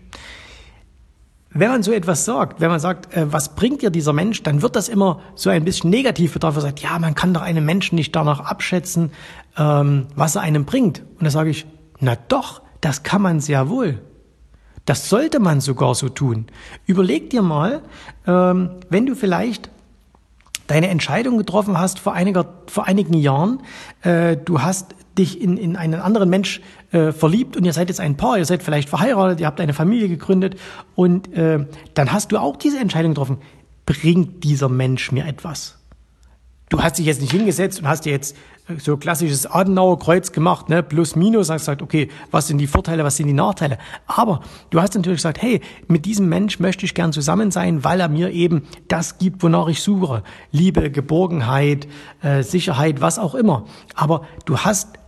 wenn 1.51 1.69
man 1.69 1.83
so 1.83 1.91
etwas 1.91 2.25
sagt, 2.25 2.61
wenn 2.61 2.69
man 2.69 2.79
sagt, 2.79 3.15
äh, 3.15 3.31
was 3.31 3.55
bringt 3.55 3.81
dir 3.81 3.89
dieser 3.89 4.13
Mensch, 4.13 4.43
dann 4.43 4.61
wird 4.61 4.75
das 4.75 4.87
immer 4.87 5.21
so 5.35 5.49
ein 5.49 5.65
bisschen 5.65 5.89
negativ 5.89 6.33
betrachtet. 6.33 6.63
Man 6.63 6.69
sagt, 6.69 6.79
ja, 6.79 6.99
man 6.99 7.15
kann 7.15 7.33
doch 7.33 7.41
einen 7.41 7.65
Menschen 7.65 7.95
nicht 7.95 8.15
danach 8.15 8.39
abschätzen, 8.39 9.11
ähm, 9.59 10.07
was 10.15 10.35
er 10.35 10.41
einem 10.41 10.65
bringt. 10.65 11.03
Und 11.19 11.25
da 11.25 11.29
sage 11.29 11.51
ich, 11.51 11.67
na 11.99 12.15
doch, 12.15 12.61
das 12.81 13.03
kann 13.03 13.21
man 13.21 13.41
sehr 13.41 13.69
wohl. 13.69 14.01
Das 14.85 15.09
sollte 15.09 15.39
man 15.39 15.61
sogar 15.61 15.93
so 15.93 16.09
tun. 16.09 16.47
Überleg 16.87 17.29
dir 17.29 17.43
mal, 17.43 17.83
ähm, 18.25 18.71
wenn 18.89 19.05
du 19.05 19.15
vielleicht 19.15 19.69
deine 20.69 20.87
Entscheidung 20.87 21.37
getroffen 21.37 21.77
hast 21.77 21.99
vor, 21.99 22.13
einiger, 22.13 22.45
vor 22.67 22.85
einigen 22.85 23.15
Jahren. 23.15 23.61
Äh, 24.01 24.37
du 24.37 24.61
hast 24.61 24.95
dich 25.17 25.41
in, 25.41 25.57
in 25.57 25.75
einen 25.75 25.99
anderen 25.99 26.29
Mensch 26.29 26.61
äh, 26.91 27.11
verliebt 27.11 27.57
und 27.57 27.65
ihr 27.65 27.73
seid 27.73 27.89
jetzt 27.89 27.99
ein 27.99 28.17
Paar, 28.17 28.37
ihr 28.37 28.45
seid 28.45 28.63
vielleicht 28.63 28.87
verheiratet, 28.87 29.39
ihr 29.39 29.47
habt 29.47 29.59
eine 29.59 29.73
Familie 29.73 30.07
gegründet 30.07 30.59
und 30.95 31.33
äh, 31.33 31.65
dann 31.95 32.11
hast 32.11 32.31
du 32.31 32.37
auch 32.37 32.55
diese 32.55 32.79
Entscheidung 32.79 33.11
getroffen. 33.13 33.39
Bringt 33.85 34.43
dieser 34.43 34.69
Mensch 34.69 35.11
mir 35.11 35.25
etwas? 35.25 35.78
Du 36.69 36.81
hast 36.83 36.99
dich 36.99 37.07
jetzt 37.07 37.19
nicht 37.19 37.31
hingesetzt 37.31 37.79
und 37.79 37.87
hast 37.87 38.05
dir 38.05 38.11
jetzt 38.11 38.35
so 38.77 38.97
klassisches 38.97 39.47
Adenauer-Kreuz 39.47 40.31
gemacht, 40.31 40.69
ne, 40.69 40.83
plus 40.83 41.15
minus, 41.15 41.49
hast 41.49 41.61
gesagt, 41.61 41.81
okay, 41.81 42.09
was 42.29 42.47
sind 42.47 42.59
die 42.59 42.67
Vorteile, 42.67 43.03
was 43.03 43.17
sind 43.17 43.25
die 43.25 43.33
Nachteile. 43.33 43.79
Aber 44.05 44.41
du 44.69 44.79
hast 44.79 44.93
natürlich 44.93 45.17
gesagt, 45.17 45.41
hey, 45.41 45.61
mit 45.87 46.05
diesem 46.05 46.29
Mensch 46.29 46.59
möchte 46.59 46.85
ich 46.85 46.93
gern 46.93 47.11
zusammen 47.11 47.49
sein, 47.49 47.83
weil 47.83 47.99
er 47.99 48.09
mir 48.09 48.29
eben 48.29 48.67
das 48.87 49.17
gibt, 49.17 49.41
wonach 49.41 49.67
ich 49.67 49.81
suche. 49.81 50.23
Liebe, 50.51 50.91
Geborgenheit, 50.91 51.87
äh, 52.21 52.43
Sicherheit, 52.43 53.01
was 53.01 53.17
auch 53.17 53.33
immer. 53.33 53.65
Aber 53.95 54.27
du 54.45 54.59
hast 54.59 54.98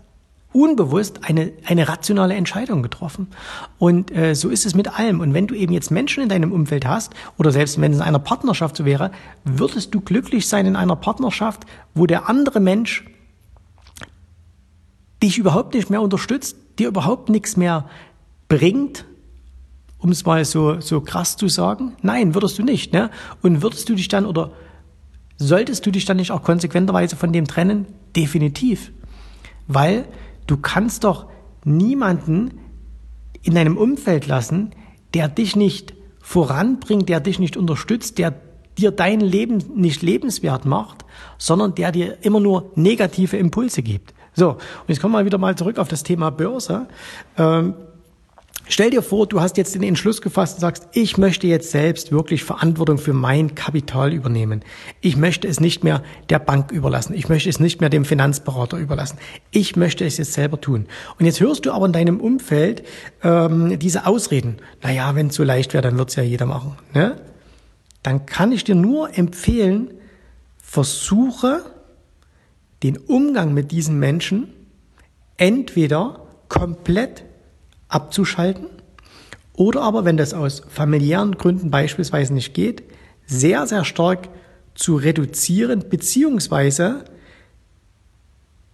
unbewusst 0.53 1.23
eine, 1.23 1.53
eine 1.65 1.87
rationale 1.87 2.35
Entscheidung 2.35 2.83
getroffen. 2.83 3.27
Und 3.77 4.15
äh, 4.15 4.35
so 4.35 4.49
ist 4.49 4.65
es 4.65 4.75
mit 4.75 4.99
allem. 4.99 5.19
Und 5.19 5.33
wenn 5.33 5.47
du 5.47 5.55
eben 5.55 5.73
jetzt 5.73 5.91
Menschen 5.91 6.23
in 6.23 6.29
deinem 6.29 6.51
Umfeld 6.51 6.85
hast, 6.85 7.13
oder 7.37 7.51
selbst 7.51 7.79
wenn 7.79 7.91
es 7.91 7.97
in 7.97 8.03
einer 8.03 8.19
Partnerschaft 8.19 8.75
so 8.75 8.85
wäre, 8.85 9.11
würdest 9.43 9.93
du 9.93 10.01
glücklich 10.01 10.47
sein 10.47 10.65
in 10.65 10.75
einer 10.75 10.95
Partnerschaft, 10.95 11.65
wo 11.93 12.05
der 12.05 12.27
andere 12.27 12.59
Mensch 12.59 13.05
dich 15.23 15.37
überhaupt 15.37 15.73
nicht 15.73 15.89
mehr 15.89 16.01
unterstützt, 16.01 16.57
dir 16.79 16.87
überhaupt 16.87 17.29
nichts 17.29 17.55
mehr 17.55 17.87
bringt, 18.47 19.05
um 19.99 20.11
es 20.11 20.25
mal 20.25 20.43
so, 20.43 20.81
so 20.81 20.99
krass 21.01 21.37
zu 21.37 21.47
sagen? 21.47 21.93
Nein, 22.01 22.33
würdest 22.33 22.57
du 22.57 22.63
nicht. 22.63 22.91
Ne? 22.91 23.09
Und 23.41 23.61
würdest 23.61 23.87
du 23.87 23.95
dich 23.95 24.07
dann 24.07 24.25
oder 24.25 24.51
solltest 25.37 25.85
du 25.85 25.91
dich 25.91 26.05
dann 26.05 26.17
nicht 26.17 26.31
auch 26.31 26.43
konsequenterweise 26.43 27.15
von 27.15 27.31
dem 27.31 27.47
trennen? 27.47 27.85
Definitiv. 28.15 28.91
Weil 29.67 30.05
du 30.51 30.57
kannst 30.57 31.05
doch 31.05 31.27
niemanden 31.63 32.59
in 33.41 33.55
deinem 33.55 33.77
Umfeld 33.77 34.27
lassen, 34.27 34.71
der 35.13 35.29
dich 35.29 35.55
nicht 35.55 35.93
voranbringt, 36.19 37.07
der 37.07 37.21
dich 37.21 37.39
nicht 37.39 37.55
unterstützt, 37.55 38.17
der 38.17 38.33
dir 38.77 38.91
dein 38.91 39.21
Leben 39.21 39.63
nicht 39.75 40.01
lebenswert 40.01 40.65
macht, 40.65 41.05
sondern 41.37 41.73
der 41.75 41.93
dir 41.93 42.17
immer 42.21 42.41
nur 42.41 42.71
negative 42.75 43.37
Impulse 43.37 43.81
gibt. 43.81 44.13
So, 44.33 44.51
und 44.51 44.59
jetzt 44.87 45.01
kommen 45.01 45.13
wir 45.13 45.23
wieder 45.25 45.37
mal 45.37 45.55
zurück 45.55 45.77
auf 45.77 45.87
das 45.87 46.03
Thema 46.03 46.31
Börse. 46.31 46.87
Ähm, 47.37 47.75
stell 48.73 48.89
dir 48.89 49.01
vor, 49.01 49.27
du 49.27 49.41
hast 49.41 49.57
jetzt 49.57 49.75
den 49.75 49.83
Entschluss 49.83 50.21
gefasst 50.21 50.55
und 50.55 50.61
sagst, 50.61 50.87
ich 50.93 51.17
möchte 51.17 51.47
jetzt 51.47 51.71
selbst 51.71 52.11
wirklich 52.11 52.43
Verantwortung 52.43 52.97
für 52.97 53.13
mein 53.13 53.55
Kapital 53.55 54.13
übernehmen. 54.13 54.63
Ich 55.01 55.17
möchte 55.17 55.47
es 55.47 55.59
nicht 55.59 55.83
mehr 55.83 56.03
der 56.29 56.39
Bank 56.39 56.71
überlassen. 56.71 57.13
Ich 57.13 57.29
möchte 57.29 57.49
es 57.49 57.59
nicht 57.59 57.81
mehr 57.81 57.89
dem 57.89 58.05
Finanzberater 58.05 58.77
überlassen. 58.77 59.17
Ich 59.51 59.75
möchte 59.75 60.05
es 60.05 60.17
jetzt 60.17 60.33
selber 60.33 60.59
tun. 60.59 60.87
Und 61.19 61.25
jetzt 61.25 61.39
hörst 61.39 61.65
du 61.65 61.71
aber 61.71 61.85
in 61.85 61.93
deinem 61.93 62.19
Umfeld 62.19 62.83
ähm, 63.23 63.77
diese 63.79 64.05
Ausreden. 64.05 64.57
Naja, 64.81 65.15
wenn 65.15 65.27
es 65.27 65.35
so 65.35 65.43
leicht 65.43 65.73
wäre, 65.73 65.81
dann 65.81 65.97
wird 65.97 66.09
es 66.09 66.15
ja 66.15 66.23
jeder 66.23 66.45
machen. 66.45 66.77
Ne? 66.93 67.19
Dann 68.03 68.25
kann 68.25 68.51
ich 68.51 68.63
dir 68.63 68.75
nur 68.75 69.17
empfehlen, 69.17 69.93
versuche 70.57 71.63
den 72.83 72.97
Umgang 72.97 73.53
mit 73.53 73.71
diesen 73.71 73.99
Menschen 73.99 74.53
entweder 75.37 76.27
komplett 76.47 77.23
abzuschalten 77.91 78.67
oder 79.53 79.81
aber, 79.81 80.05
wenn 80.05 80.17
das 80.17 80.33
aus 80.33 80.63
familiären 80.67 81.37
Gründen 81.37 81.71
beispielsweise 81.71 82.33
nicht 82.33 82.53
geht, 82.53 82.83
sehr, 83.25 83.67
sehr 83.67 83.85
stark 83.85 84.29
zu 84.75 84.95
reduzieren 84.95 85.85
beziehungsweise 85.89 87.05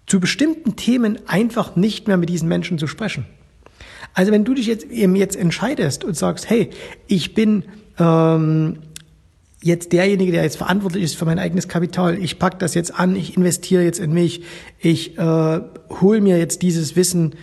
zu 0.06 0.20
bestimmten 0.20 0.76
Themen 0.76 1.20
einfach 1.28 1.76
nicht 1.76 2.08
mehr 2.08 2.18
mit 2.18 2.30
diesen 2.30 2.48
Menschen 2.48 2.78
zu 2.78 2.88
sprechen. 2.88 3.26
Also 4.14 4.32
wenn 4.32 4.46
du 4.46 4.54
dich 4.54 4.68
jetzt 4.68 4.86
eben 4.86 5.16
jetzt 5.16 5.36
entscheidest 5.36 6.04
und 6.04 6.16
sagst, 6.16 6.50
hey, 6.50 6.70
ich 7.08 7.34
bin 7.34 7.66
ähm, 8.00 8.80
jetzt 9.62 9.92
derjenige, 9.92 10.32
der 10.32 10.44
jetzt 10.44 10.58
verantwortlich 10.58 11.04
ist 11.04 11.16
für 11.18 11.26
mein 11.26 11.40
eigenes 11.40 11.68
Kapital. 11.68 12.18
Ich 12.18 12.40
pack 12.40 12.60
das 12.60 12.74
jetzt 12.74 12.98
an, 12.98 13.16
ich 13.16 13.36
investiere 13.36 13.84
jetzt 13.84 14.00
in 14.00 14.14
mich, 14.14 14.44
ich 14.80 15.18
äh, 15.18 15.60
hole 16.02 16.22
mir 16.22 16.38
jetzt 16.38 16.62
dieses 16.62 16.96
Wissen, 16.96 17.36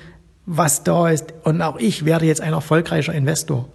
was 0.47 0.85
da 0.85 1.09
ist 1.09 1.33
und 1.45 1.63
auch 1.63 1.79
ich 1.79 2.05
werde 2.05 2.27
jetzt 2.27 2.41
ein 2.41 2.53
erfolgreicher 2.53 3.15
Investor. 3.15 3.69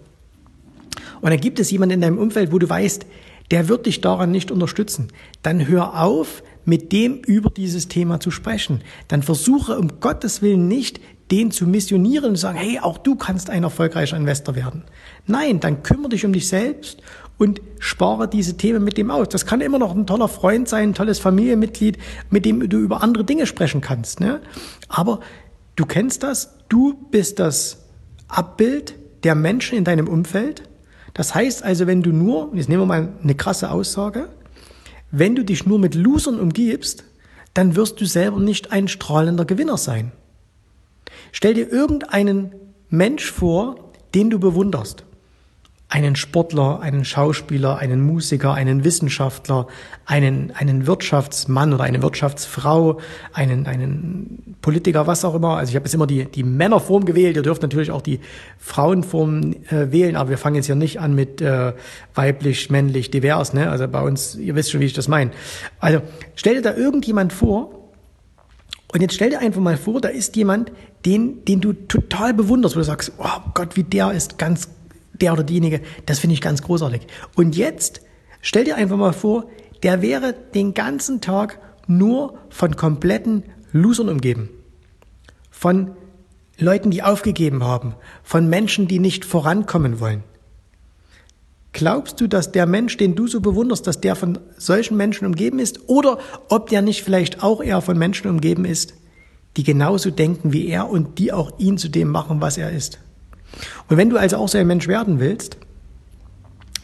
Und 1.20 1.30
dann 1.30 1.40
gibt 1.40 1.58
es 1.60 1.70
jemanden 1.70 1.94
in 1.94 2.00
deinem 2.00 2.18
Umfeld, 2.18 2.52
wo 2.52 2.58
du 2.58 2.68
weißt, 2.68 3.06
der 3.50 3.68
wird 3.68 3.86
dich 3.86 4.00
daran 4.00 4.30
nicht 4.30 4.50
unterstützen. 4.50 5.08
Dann 5.42 5.66
hör 5.66 6.00
auf, 6.00 6.42
mit 6.64 6.92
dem 6.92 7.16
über 7.18 7.50
dieses 7.50 7.88
Thema 7.88 8.20
zu 8.20 8.30
sprechen. 8.30 8.82
Dann 9.08 9.22
versuche 9.22 9.78
um 9.78 10.00
Gottes 10.00 10.42
Willen 10.42 10.68
nicht, 10.68 11.00
den 11.30 11.50
zu 11.50 11.66
missionieren 11.66 12.30
und 12.30 12.36
sagen, 12.36 12.58
hey, 12.58 12.78
auch 12.80 12.98
du 12.98 13.14
kannst 13.14 13.50
ein 13.50 13.62
erfolgreicher 13.62 14.16
Investor 14.16 14.54
werden. 14.54 14.84
Nein, 15.26 15.60
dann 15.60 15.82
kümmere 15.82 16.10
dich 16.10 16.24
um 16.24 16.32
dich 16.32 16.48
selbst 16.48 17.02
und 17.38 17.60
spare 17.78 18.28
diese 18.28 18.56
Themen 18.56 18.84
mit 18.84 18.98
dem 18.98 19.10
aus. 19.10 19.28
Das 19.28 19.46
kann 19.46 19.60
immer 19.60 19.78
noch 19.78 19.94
ein 19.94 20.06
toller 20.06 20.28
Freund 20.28 20.68
sein, 20.68 20.90
ein 20.90 20.94
tolles 20.94 21.18
Familienmitglied, 21.20 21.98
mit 22.30 22.44
dem 22.44 22.68
du 22.68 22.78
über 22.78 23.02
andere 23.02 23.24
Dinge 23.24 23.46
sprechen 23.46 23.80
kannst. 23.80 24.20
Ne? 24.20 24.40
Aber 24.88 25.20
du 25.80 25.86
kennst 25.86 26.22
das, 26.22 26.58
du 26.68 26.92
bist 27.10 27.38
das 27.38 27.78
Abbild 28.28 28.94
der 29.24 29.34
Menschen 29.34 29.78
in 29.78 29.84
deinem 29.84 30.08
Umfeld. 30.08 30.68
Das 31.14 31.34
heißt 31.34 31.62
also, 31.62 31.86
wenn 31.86 32.02
du 32.02 32.12
nur, 32.12 32.50
jetzt 32.54 32.68
nehmen 32.68 32.82
wir 32.82 32.86
mal 32.86 33.08
eine 33.22 33.34
krasse 33.34 33.70
Aussage, 33.70 34.28
wenn 35.10 35.34
du 35.34 35.42
dich 35.42 35.64
nur 35.64 35.78
mit 35.78 35.94
Losern 35.94 36.38
umgibst, 36.38 37.04
dann 37.54 37.76
wirst 37.76 37.98
du 37.98 38.04
selber 38.04 38.38
nicht 38.38 38.72
ein 38.72 38.88
strahlender 38.88 39.46
Gewinner 39.46 39.78
sein. 39.78 40.12
Stell 41.32 41.54
dir 41.54 41.72
irgendeinen 41.72 42.54
Mensch 42.90 43.32
vor, 43.32 43.90
den 44.14 44.28
du 44.28 44.38
bewunderst 44.38 45.04
einen 45.90 46.14
Sportler, 46.14 46.80
einen 46.80 47.04
Schauspieler, 47.04 47.78
einen 47.78 48.00
Musiker, 48.00 48.54
einen 48.54 48.84
Wissenschaftler, 48.84 49.66
einen, 50.06 50.52
einen 50.52 50.86
Wirtschaftsmann 50.86 51.72
oder 51.74 51.82
eine 51.82 52.00
Wirtschaftsfrau, 52.00 53.00
einen, 53.32 53.66
einen 53.66 54.56
Politiker, 54.62 55.08
was 55.08 55.24
auch 55.24 55.34
immer. 55.34 55.56
Also 55.56 55.70
ich 55.70 55.76
habe 55.76 55.86
jetzt 55.86 55.94
immer 55.94 56.06
die, 56.06 56.26
die 56.26 56.44
Männerform 56.44 57.04
gewählt. 57.04 57.34
Ihr 57.34 57.42
dürft 57.42 57.62
natürlich 57.62 57.90
auch 57.90 58.02
die 58.02 58.20
Frauenform 58.58 59.52
äh, 59.68 59.90
wählen, 59.90 60.14
aber 60.14 60.30
wir 60.30 60.38
fangen 60.38 60.54
jetzt 60.54 60.66
hier 60.66 60.76
nicht 60.76 61.00
an 61.00 61.16
mit 61.16 61.42
äh, 61.42 61.72
weiblich, 62.14 62.70
männlich, 62.70 63.10
divers. 63.10 63.52
Ne? 63.52 63.68
Also 63.68 63.88
bei 63.88 64.00
uns, 64.00 64.36
ihr 64.36 64.54
wisst 64.54 64.70
schon, 64.70 64.80
wie 64.80 64.86
ich 64.86 64.92
das 64.92 65.08
meine. 65.08 65.32
Also 65.80 66.02
stell 66.36 66.54
dir 66.54 66.62
da 66.62 66.74
irgendjemand 66.74 67.32
vor, 67.32 67.76
und 68.92 69.02
jetzt 69.02 69.14
stell 69.14 69.30
dir 69.30 69.40
einfach 69.40 69.60
mal 69.60 69.76
vor, 69.76 70.00
da 70.00 70.08
ist 70.08 70.36
jemand, 70.36 70.72
den, 71.04 71.44
den 71.44 71.60
du 71.60 71.72
total 71.72 72.34
bewunderst, 72.34 72.76
wo 72.76 72.80
du 72.80 72.84
sagst, 72.84 73.12
oh 73.18 73.40
Gott, 73.54 73.76
wie 73.76 73.84
der 73.84 74.12
ist 74.12 74.38
ganz 74.38 74.68
der 75.20 75.32
oder 75.32 75.44
diejenige, 75.44 75.80
das 76.06 76.18
finde 76.18 76.34
ich 76.34 76.40
ganz 76.40 76.62
großartig. 76.62 77.02
Und 77.36 77.56
jetzt 77.56 78.00
stell 78.40 78.64
dir 78.64 78.76
einfach 78.76 78.96
mal 78.96 79.12
vor, 79.12 79.46
der 79.82 80.02
wäre 80.02 80.34
den 80.54 80.74
ganzen 80.74 81.20
Tag 81.20 81.58
nur 81.86 82.38
von 82.48 82.76
kompletten 82.76 83.44
Losern 83.72 84.08
umgeben. 84.08 84.50
Von 85.50 85.92
Leuten, 86.58 86.90
die 86.90 87.02
aufgegeben 87.02 87.64
haben, 87.64 87.94
von 88.22 88.48
Menschen, 88.48 88.86
die 88.86 88.98
nicht 88.98 89.24
vorankommen 89.24 90.00
wollen. 90.00 90.22
Glaubst 91.72 92.20
du, 92.20 92.26
dass 92.26 92.52
der 92.52 92.66
Mensch, 92.66 92.96
den 92.96 93.14
du 93.14 93.26
so 93.26 93.40
bewunderst, 93.40 93.86
dass 93.86 94.00
der 94.00 94.16
von 94.16 94.38
solchen 94.56 94.96
Menschen 94.96 95.26
umgeben 95.26 95.58
ist? 95.58 95.88
Oder 95.88 96.18
ob 96.48 96.68
der 96.68 96.82
nicht 96.82 97.02
vielleicht 97.02 97.42
auch 97.42 97.62
eher 97.62 97.80
von 97.80 97.96
Menschen 97.96 98.28
umgeben 98.28 98.64
ist, 98.64 98.94
die 99.56 99.62
genauso 99.62 100.10
denken 100.10 100.52
wie 100.52 100.66
er 100.66 100.90
und 100.90 101.18
die 101.18 101.32
auch 101.32 101.58
ihn 101.58 101.78
zu 101.78 101.88
dem 101.88 102.08
machen, 102.08 102.40
was 102.40 102.58
er 102.58 102.70
ist? 102.70 102.98
Und 103.88 103.96
wenn 103.96 104.10
du 104.10 104.16
also 104.16 104.36
auch 104.36 104.48
so 104.48 104.58
ein 104.58 104.66
Mensch 104.66 104.88
werden 104.88 105.20
willst, 105.20 105.56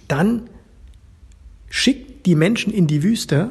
dann 0.08 0.49
schick 1.68 2.25
die 2.25 2.35
Menschen 2.35 2.73
in 2.73 2.87
die 2.87 3.02
Wüste, 3.02 3.50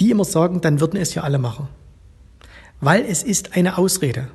die 0.00 0.10
immer 0.10 0.24
sagen, 0.24 0.60
dann 0.60 0.80
würden 0.80 1.00
es 1.00 1.14
ja 1.14 1.22
alle 1.22 1.38
machen. 1.38 1.68
Weil 2.80 3.04
es 3.04 3.22
ist 3.22 3.56
eine 3.56 3.78
Ausrede. 3.78 4.28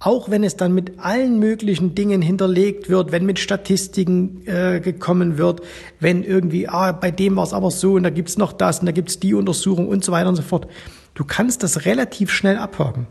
Auch 0.00 0.30
wenn 0.30 0.44
es 0.44 0.56
dann 0.56 0.72
mit 0.74 1.00
allen 1.00 1.40
möglichen 1.40 1.94
Dingen 1.96 2.22
hinterlegt 2.22 2.88
wird, 2.88 3.10
wenn 3.10 3.26
mit 3.26 3.40
Statistiken 3.40 4.46
äh, 4.46 4.80
gekommen 4.80 5.38
wird, 5.38 5.60
wenn 5.98 6.22
irgendwie, 6.22 6.68
ah, 6.68 6.92
bei 6.92 7.10
dem 7.10 7.34
war 7.34 7.44
es 7.44 7.52
aber 7.52 7.72
so 7.72 7.94
und 7.94 8.04
da 8.04 8.10
gibt's 8.10 8.38
noch 8.38 8.52
das 8.52 8.78
und 8.78 8.86
da 8.86 8.92
gibt's 8.92 9.18
die 9.18 9.34
Untersuchung 9.34 9.88
und 9.88 10.04
so 10.04 10.12
weiter 10.12 10.28
und 10.28 10.36
so 10.36 10.42
fort. 10.42 10.68
Du 11.14 11.24
kannst 11.24 11.64
das 11.64 11.84
relativ 11.84 12.30
schnell 12.30 12.58
abhaken. 12.58 13.08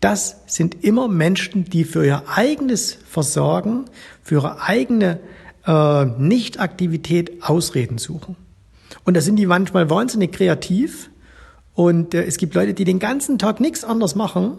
Das 0.00 0.36
sind 0.46 0.82
immer 0.82 1.08
Menschen, 1.08 1.64
die 1.64 1.84
für 1.84 2.04
ihr 2.04 2.22
eigenes 2.34 2.94
Versorgen, 2.94 3.84
für 4.22 4.36
ihre 4.36 4.62
eigene 4.62 5.20
äh, 5.66 6.04
Nichtaktivität 6.04 7.42
Ausreden 7.42 7.98
suchen. 7.98 8.36
Und 9.04 9.14
da 9.14 9.20
sind 9.20 9.36
die 9.36 9.46
manchmal 9.46 9.90
wahnsinnig 9.90 10.32
kreativ. 10.32 11.10
Und 11.74 12.14
äh, 12.14 12.24
es 12.24 12.38
gibt 12.38 12.54
Leute, 12.54 12.72
die 12.72 12.84
den 12.84 12.98
ganzen 12.98 13.38
Tag 13.38 13.60
nichts 13.60 13.84
anderes 13.84 14.14
machen, 14.14 14.58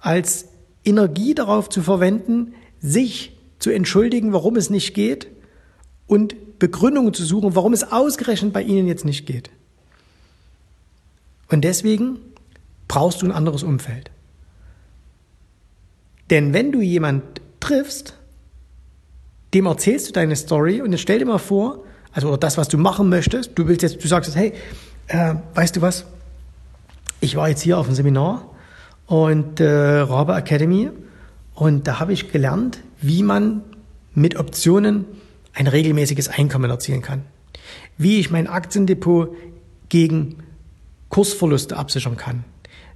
als 0.00 0.46
Energie 0.84 1.34
darauf 1.34 1.68
zu 1.68 1.82
verwenden, 1.82 2.54
sich 2.80 3.36
zu 3.58 3.70
entschuldigen, 3.70 4.32
warum 4.32 4.56
es 4.56 4.70
nicht 4.70 4.94
geht 4.94 5.28
und 6.06 6.58
Begründungen 6.58 7.12
zu 7.12 7.24
suchen, 7.24 7.54
warum 7.54 7.72
es 7.72 7.92
ausgerechnet 7.92 8.52
bei 8.52 8.62
ihnen 8.62 8.88
jetzt 8.88 9.04
nicht 9.04 9.26
geht. 9.26 9.50
Und 11.50 11.62
deswegen 11.62 12.18
brauchst 12.86 13.22
du 13.22 13.26
ein 13.26 13.32
anderes 13.32 13.62
Umfeld. 13.62 14.10
Denn 16.30 16.52
wenn 16.52 16.72
du 16.72 16.80
jemand 16.80 17.22
triffst, 17.60 18.14
dem 19.54 19.66
erzählst 19.66 20.08
du 20.08 20.12
deine 20.12 20.36
Story 20.36 20.82
und 20.82 20.92
jetzt 20.92 21.00
stell 21.00 21.18
dir 21.18 21.24
mal 21.24 21.38
vor, 21.38 21.84
also 22.12 22.36
das, 22.36 22.58
was 22.58 22.68
du 22.68 22.78
machen 22.78 23.08
möchtest, 23.08 23.52
du 23.58 23.66
willst 23.66 23.82
jetzt, 23.82 24.02
du 24.02 24.08
sagst 24.08 24.28
jetzt, 24.28 24.38
hey, 24.38 24.52
äh, 25.08 25.34
weißt 25.54 25.76
du 25.76 25.82
was? 25.82 26.04
Ich 27.20 27.36
war 27.36 27.48
jetzt 27.48 27.62
hier 27.62 27.78
auf 27.78 27.86
einem 27.86 27.94
Seminar 27.94 28.50
und 29.06 29.60
äh, 29.60 29.66
Rabe 29.66 30.34
Academy 30.34 30.90
und 31.54 31.86
da 31.86 31.98
habe 31.98 32.12
ich 32.12 32.30
gelernt, 32.30 32.78
wie 33.00 33.22
man 33.22 33.62
mit 34.14 34.36
Optionen 34.36 35.06
ein 35.54 35.66
regelmäßiges 35.66 36.28
Einkommen 36.28 36.70
erzielen 36.70 37.02
kann. 37.02 37.22
Wie 37.96 38.20
ich 38.20 38.30
mein 38.30 38.46
Aktiendepot 38.46 39.34
gegen 39.88 40.36
Kursverluste 41.08 41.76
absichern 41.76 42.16
kann. 42.16 42.44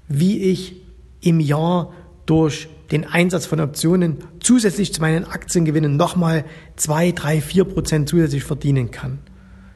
Wie 0.07 0.43
ich 0.43 0.77
im 1.23 1.41
Jahr 1.41 1.93
durch 2.27 2.69
den 2.93 3.07
Einsatz 3.07 3.47
von 3.47 3.61
Optionen 3.61 4.19
zusätzlich 4.41 4.93
zu 4.93 5.01
meinen 5.01 5.25
Aktiengewinnen 5.25 5.97
nochmal 5.97 6.45
zwei, 6.77 7.11
drei, 7.11 7.41
vier 7.41 7.65
Prozent 7.65 8.09
zusätzlich 8.09 8.45
verdienen 8.45 8.91
kann. 8.91 9.19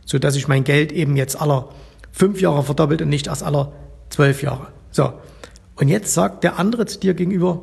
So 0.05 0.19
dass 0.19 0.37
ich 0.37 0.47
mein 0.47 0.65
Geld 0.65 0.93
eben 0.93 1.17
jetzt 1.17 1.41
aller 1.41 1.71
fünf 2.13 2.41
Jahre 2.41 2.63
verdoppelt 2.63 3.03
und 3.03 3.09
nicht 3.09 3.27
erst 3.27 3.43
aller 3.43 3.73
zwölf 4.11 4.43
Jahre. 4.43 4.69
So. 4.91 5.13
Und 5.75 5.89
jetzt 5.89 6.15
sagt 6.15 6.45
der 6.45 6.59
andere 6.59 6.87
zu 6.87 6.99
dir 6.99 7.15
gegenüber, 7.15 7.61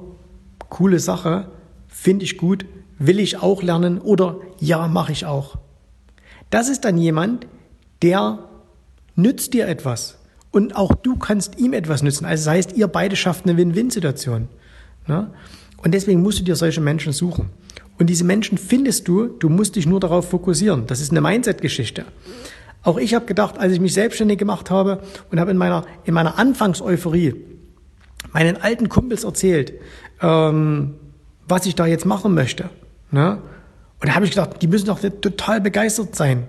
coole 0.69 0.99
Sache, 0.99 1.49
finde 1.87 2.25
ich 2.25 2.37
gut, 2.37 2.65
will 2.99 3.19
ich 3.19 3.41
auch 3.41 3.63
lernen 3.63 3.99
oder 3.99 4.39
ja, 4.59 4.87
mache 4.87 5.11
ich 5.11 5.25
auch. 5.25 5.57
Das 6.49 6.69
ist 6.69 6.85
dann 6.85 6.97
jemand, 6.97 7.47
der 8.01 8.39
nützt 9.15 9.53
dir 9.53 9.67
etwas 9.67 10.19
und 10.51 10.75
auch 10.75 10.93
du 10.93 11.15
kannst 11.15 11.57
ihm 11.59 11.73
etwas 11.73 12.03
nützen. 12.03 12.25
Also 12.25 12.45
das 12.45 12.53
heißt, 12.53 12.73
ihr 12.73 12.87
beide 12.87 13.15
schafft 13.15 13.45
eine 13.45 13.57
Win-Win-Situation. 13.57 14.47
Ne? 15.07 15.31
Und 15.77 15.93
deswegen 15.93 16.21
musst 16.21 16.39
du 16.39 16.43
dir 16.43 16.55
solche 16.55 16.81
Menschen 16.81 17.13
suchen. 17.13 17.49
Und 17.99 18.07
diese 18.07 18.23
Menschen 18.23 18.57
findest 18.57 19.07
du, 19.07 19.27
du 19.27 19.49
musst 19.49 19.75
dich 19.75 19.85
nur 19.85 19.99
darauf 19.99 20.29
fokussieren. 20.29 20.87
Das 20.87 20.99
ist 20.99 21.11
eine 21.11 21.21
Mindset-Geschichte. 21.21 22.05
Auch 22.81 22.97
ich 22.97 23.13
habe 23.13 23.25
gedacht, 23.25 23.57
als 23.57 23.73
ich 23.73 23.79
mich 23.79 23.93
selbstständig 23.93 24.37
gemacht 24.37 24.69
habe 24.69 25.01
und 25.31 25.39
habe 25.39 25.51
in 25.51 25.57
meiner, 25.57 25.85
in 26.03 26.13
meiner 26.13 26.37
Anfangseuphorie 26.37 27.35
meinen 28.33 28.57
alten 28.57 28.89
Kumpels 28.89 29.23
erzählt, 29.23 29.73
ähm, 30.21 30.95
was 31.47 31.65
ich 31.65 31.75
da 31.75 31.85
jetzt 31.85 32.05
machen 32.05 32.33
möchte. 32.33 32.69
Ne? 33.11 33.37
Und 34.01 34.09
da 34.09 34.15
habe 34.15 34.25
ich 34.25 34.31
gedacht, 34.31 34.61
die 34.61 34.67
müssen 34.67 34.87
doch 34.87 34.99
total 34.99 35.61
begeistert 35.61 36.15
sein. 36.15 36.47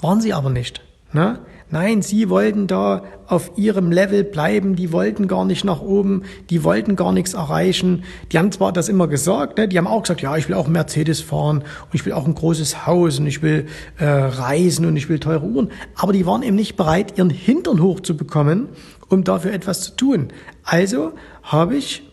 Waren 0.00 0.20
sie 0.20 0.32
aber 0.32 0.50
nicht. 0.50 0.82
Ne? 1.12 1.38
Nein, 1.68 2.00
sie 2.00 2.28
wollten 2.28 2.68
da 2.68 3.02
auf 3.26 3.50
ihrem 3.56 3.90
Level 3.90 4.22
bleiben, 4.22 4.76
die 4.76 4.92
wollten 4.92 5.26
gar 5.26 5.44
nicht 5.44 5.64
nach 5.64 5.80
oben, 5.80 6.22
die 6.48 6.62
wollten 6.62 6.94
gar 6.94 7.10
nichts 7.10 7.34
erreichen. 7.34 8.04
Die 8.30 8.38
haben 8.38 8.52
zwar 8.52 8.72
das 8.72 8.88
immer 8.88 9.08
gesagt, 9.08 9.58
ne? 9.58 9.66
die 9.66 9.76
haben 9.76 9.88
auch 9.88 10.02
gesagt, 10.02 10.22
ja, 10.22 10.36
ich 10.36 10.48
will 10.48 10.54
auch 10.54 10.68
Mercedes 10.68 11.20
fahren 11.20 11.58
und 11.58 11.94
ich 11.94 12.06
will 12.06 12.12
auch 12.12 12.24
ein 12.24 12.36
großes 12.36 12.86
Haus 12.86 13.18
und 13.18 13.26
ich 13.26 13.42
will 13.42 13.66
äh, 13.98 14.04
reisen 14.06 14.86
und 14.86 14.96
ich 14.96 15.08
will 15.08 15.18
teure 15.18 15.44
Uhren, 15.44 15.72
aber 15.96 16.12
die 16.12 16.24
waren 16.24 16.44
eben 16.44 16.54
nicht 16.54 16.76
bereit, 16.76 17.18
ihren 17.18 17.30
Hintern 17.30 17.82
hochzubekommen, 17.82 18.68
um 19.08 19.24
dafür 19.24 19.52
etwas 19.52 19.82
zu 19.82 19.96
tun. 19.96 20.28
Also 20.62 21.14
habe 21.42 21.74
ich 21.74 22.08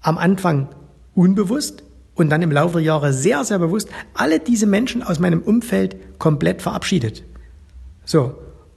am 0.00 0.18
Anfang 0.18 0.68
unbewusst 1.14 1.84
und 2.16 2.30
dann 2.30 2.42
im 2.42 2.50
Laufe 2.50 2.78
der 2.78 2.82
Jahre 2.82 3.12
sehr, 3.12 3.44
sehr 3.44 3.60
bewusst 3.60 3.90
alle 4.12 4.40
diese 4.40 4.66
Menschen 4.66 5.04
aus 5.04 5.20
meinem 5.20 5.42
Umfeld 5.42 6.18
komplett 6.18 6.62
verabschiedet. 6.62 7.22
So, 8.04 8.34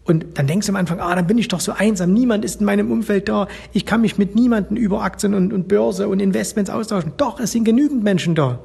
und 0.09 0.25
dann 0.35 0.47
denkst 0.47 0.67
du 0.67 0.71
am 0.71 0.75
Anfang, 0.75 0.99
ah, 0.99 1.15
dann 1.15 1.27
bin 1.27 1.37
ich 1.37 1.47
doch 1.47 1.59
so 1.59 1.71
einsam, 1.71 2.13
niemand 2.13 2.43
ist 2.43 2.59
in 2.59 2.65
meinem 2.65 2.91
Umfeld 2.91 3.29
da, 3.29 3.47
ich 3.73 3.85
kann 3.85 4.01
mich 4.01 4.17
mit 4.17 4.35
niemandem 4.35 4.77
über 4.77 5.03
Aktien 5.03 5.33
und, 5.33 5.53
und 5.53 5.67
Börse 5.67 6.07
und 6.07 6.19
Investments 6.19 6.69
austauschen. 6.69 7.13
Doch, 7.17 7.39
es 7.39 7.51
sind 7.51 7.63
genügend 7.63 8.03
Menschen 8.03 8.35
da. 8.35 8.59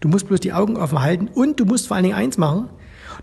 Du 0.00 0.08
musst 0.08 0.28
bloß 0.28 0.40
die 0.40 0.52
Augen 0.52 0.76
offen 0.76 1.00
halten 1.00 1.28
und 1.32 1.58
du 1.58 1.64
musst 1.64 1.88
vor 1.88 1.96
allen 1.96 2.04
Dingen 2.04 2.16
eins 2.16 2.38
machen. 2.38 2.68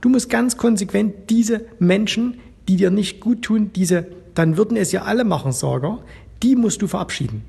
Du 0.01 0.09
musst 0.09 0.29
ganz 0.29 0.57
konsequent 0.57 1.29
diese 1.29 1.65
Menschen, 1.79 2.39
die 2.67 2.77
dir 2.77 2.91
nicht 2.91 3.19
gut 3.19 3.43
tun, 3.43 3.71
diese, 3.73 4.07
dann 4.35 4.57
würden 4.57 4.77
es 4.77 4.91
ja 4.91 5.03
alle 5.03 5.23
machen, 5.23 5.51
Sorger, 5.51 5.99
die 6.41 6.55
musst 6.55 6.81
du 6.81 6.87
verabschieden. 6.87 7.43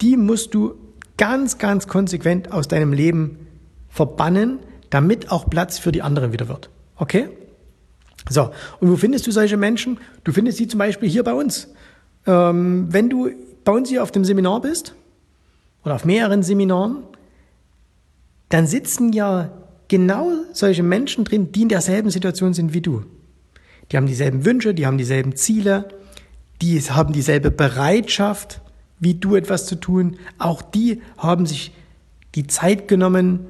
Die 0.00 0.16
musst 0.16 0.54
du 0.54 0.74
ganz, 1.16 1.58
ganz 1.58 1.86
konsequent 1.86 2.52
aus 2.52 2.68
deinem 2.68 2.92
Leben 2.92 3.38
verbannen, 3.88 4.58
damit 4.90 5.30
auch 5.30 5.48
Platz 5.48 5.78
für 5.78 5.92
die 5.92 6.02
anderen 6.02 6.32
wieder 6.32 6.48
wird. 6.48 6.70
Okay? 6.96 7.28
So, 8.28 8.50
und 8.80 8.90
wo 8.90 8.96
findest 8.96 9.26
du 9.26 9.30
solche 9.30 9.56
Menschen? 9.56 9.98
Du 10.24 10.32
findest 10.32 10.58
sie 10.58 10.68
zum 10.68 10.78
Beispiel 10.78 11.08
hier 11.08 11.24
bei 11.24 11.34
uns. 11.34 11.68
Ähm, 12.26 12.86
wenn 12.90 13.10
du 13.10 13.30
bei 13.64 13.72
uns 13.72 13.88
hier 13.88 14.02
auf 14.02 14.12
dem 14.12 14.24
Seminar 14.24 14.60
bist 14.60 14.94
oder 15.84 15.94
auf 15.94 16.04
mehreren 16.04 16.42
Seminaren, 16.42 17.02
dann 18.48 18.66
sitzen 18.66 19.12
ja 19.12 19.50
genau 19.88 20.30
solche 20.52 20.82
Menschen 20.82 21.24
drin, 21.24 21.52
die 21.52 21.62
in 21.62 21.68
derselben 21.68 22.10
Situation 22.10 22.54
sind 22.54 22.72
wie 22.72 22.80
du. 22.80 23.04
Die 23.90 23.96
haben 23.96 24.06
dieselben 24.06 24.44
Wünsche, 24.44 24.74
die 24.74 24.86
haben 24.86 24.96
dieselben 24.96 25.36
Ziele, 25.36 25.88
die 26.62 26.80
haben 26.80 27.12
dieselbe 27.12 27.50
Bereitschaft, 27.50 28.60
wie 28.98 29.14
du 29.14 29.36
etwas 29.36 29.66
zu 29.66 29.76
tun. 29.76 30.16
Auch 30.38 30.62
die 30.62 31.02
haben 31.18 31.46
sich 31.46 31.72
die 32.34 32.46
Zeit 32.46 32.88
genommen, 32.88 33.40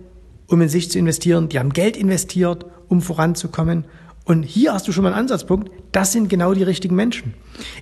um 0.48 0.60
in 0.60 0.68
sich 0.68 0.90
zu 0.90 0.98
investieren. 0.98 1.48
Die 1.48 1.58
haben 1.58 1.72
Geld 1.72 1.96
investiert, 1.96 2.66
um 2.88 3.00
voranzukommen. 3.00 3.84
Und 4.24 4.42
hier 4.42 4.72
hast 4.72 4.88
du 4.88 4.92
schon 4.92 5.02
mal 5.02 5.10
einen 5.12 5.20
Ansatzpunkt. 5.20 5.70
Das 5.92 6.12
sind 6.12 6.28
genau 6.28 6.54
die 6.54 6.62
richtigen 6.62 6.96
Menschen. 6.96 7.34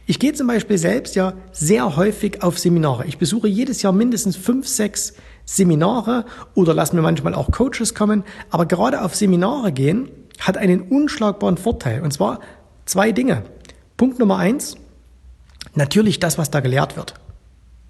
Ich 0.07 0.19
gehe 0.19 0.33
zum 0.33 0.49
Beispiel 0.49 0.77
selbst 0.77 1.15
ja 1.15 1.35
sehr 1.53 1.97
häufig 1.97 2.43
auf 2.43 2.59
Seminare. 2.59 3.07
Ich 3.07 3.19
besuche 3.19 3.47
jedes 3.47 3.83
Jahr 3.83 3.93
mindestens 3.93 4.37
fünf, 4.37 4.67
sechs 4.67 5.15
Seminare 5.45 6.25
oder 6.55 6.75
lass 6.75 6.93
mir 6.93 7.03
manchmal 7.03 7.35
auch 7.35 7.53
Coaches 7.53 7.95
kommen. 7.95 8.25
Aber 8.51 8.67
gerade 8.67 9.03
auf 9.03 9.15
Seminare 9.15 9.73
gehen 9.73 10.09
hat 10.41 10.57
einen 10.57 10.83
unschlagbaren 10.83 11.57
Vorteil. 11.57 12.03
Und 12.03 12.13
zwar 12.13 12.41
zwei 12.87 13.13
Dinge. 13.13 13.45
Punkt 13.97 14.19
Nummer 14.19 14.39
eins. 14.39 14.77
Natürlich 15.75 16.19
das, 16.19 16.39
was 16.39 16.51
da 16.51 16.59
gelehrt 16.59 16.97
wird. 16.97 17.15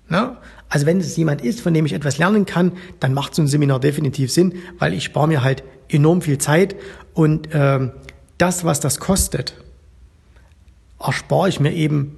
Na? 0.08 0.36
Also 0.68 0.84
wenn 0.84 0.98
es 1.00 1.16
jemand 1.16 1.42
ist, 1.42 1.62
von 1.62 1.72
dem 1.72 1.86
ich 1.86 1.94
etwas 1.94 2.18
lernen 2.18 2.44
kann, 2.44 2.72
dann 3.00 3.14
macht 3.14 3.34
so 3.34 3.40
ein 3.40 3.48
Seminar 3.48 3.80
definitiv 3.80 4.30
Sinn, 4.30 4.54
weil 4.78 4.92
ich 4.92 5.04
spare 5.04 5.26
mir 5.26 5.42
halt 5.42 5.64
enorm 5.88 6.20
viel 6.20 6.38
Zeit 6.38 6.76
und 7.14 7.48
ähm, 7.52 7.92
das, 8.42 8.64
was 8.64 8.80
das 8.80 8.98
kostet, 8.98 9.54
erspare 10.98 11.48
ich 11.48 11.60
mir 11.60 11.72
eben, 11.72 12.16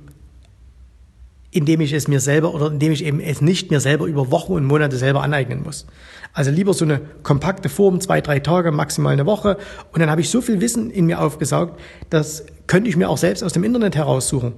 indem 1.51 1.83
ich 1.83 1.93
es 1.93 2.09
mir 2.09 2.19
selber 2.19 2.55
oder 2.55 2.69
indem 2.69 2.93
ich 2.93 3.05
eben 3.05 3.21
es 3.21 3.43
nicht 3.43 3.71
mir 3.71 3.79
selber 3.79 4.07
über 4.07 4.31
Wochen 4.31 4.55
und 4.55 4.65
Monate 4.65 4.97
selber 4.97 5.23
aneignen 5.23 5.63
muss. 5.63 5.85
Also 6.33 6.51
lieber 6.51 6.73
so 6.73 6.87
eine 6.87 7.03
kompakte 7.23 7.69
Form, 7.69 8.01
zwei, 8.01 8.23
drei 8.23 8.41
Tage, 8.41 8.73
maximal 8.73 9.13
eine 9.13 9.27
Woche. 9.27 9.59
Und 9.93 10.01
dann 10.01 10.11
habe 10.11 10.23
ich 10.23 10.31
so 10.31 10.41
viel 10.41 10.63
Wissen 10.63 10.91
in 10.91 11.05
mir 11.05 11.21
aufgesaugt, 11.21 11.79
das 12.09 12.47
könnte 12.67 12.89
ich 12.89 12.97
mir 12.97 13.11
auch 13.11 13.19
selbst 13.19 13.45
aus 13.45 13.53
dem 13.53 13.63
Internet 13.63 13.95
heraussuchen. 13.95 14.55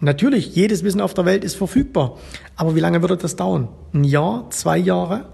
Natürlich, 0.00 0.56
jedes 0.56 0.82
Wissen 0.82 1.02
auf 1.02 1.12
der 1.12 1.26
Welt 1.26 1.44
ist 1.44 1.56
verfügbar. 1.56 2.16
Aber 2.56 2.74
wie 2.74 2.80
lange 2.80 3.02
würde 3.02 3.18
das 3.18 3.36
dauern? 3.36 3.68
Ein 3.92 4.04
Jahr, 4.04 4.48
zwei 4.48 4.78
Jahre? 4.78 5.26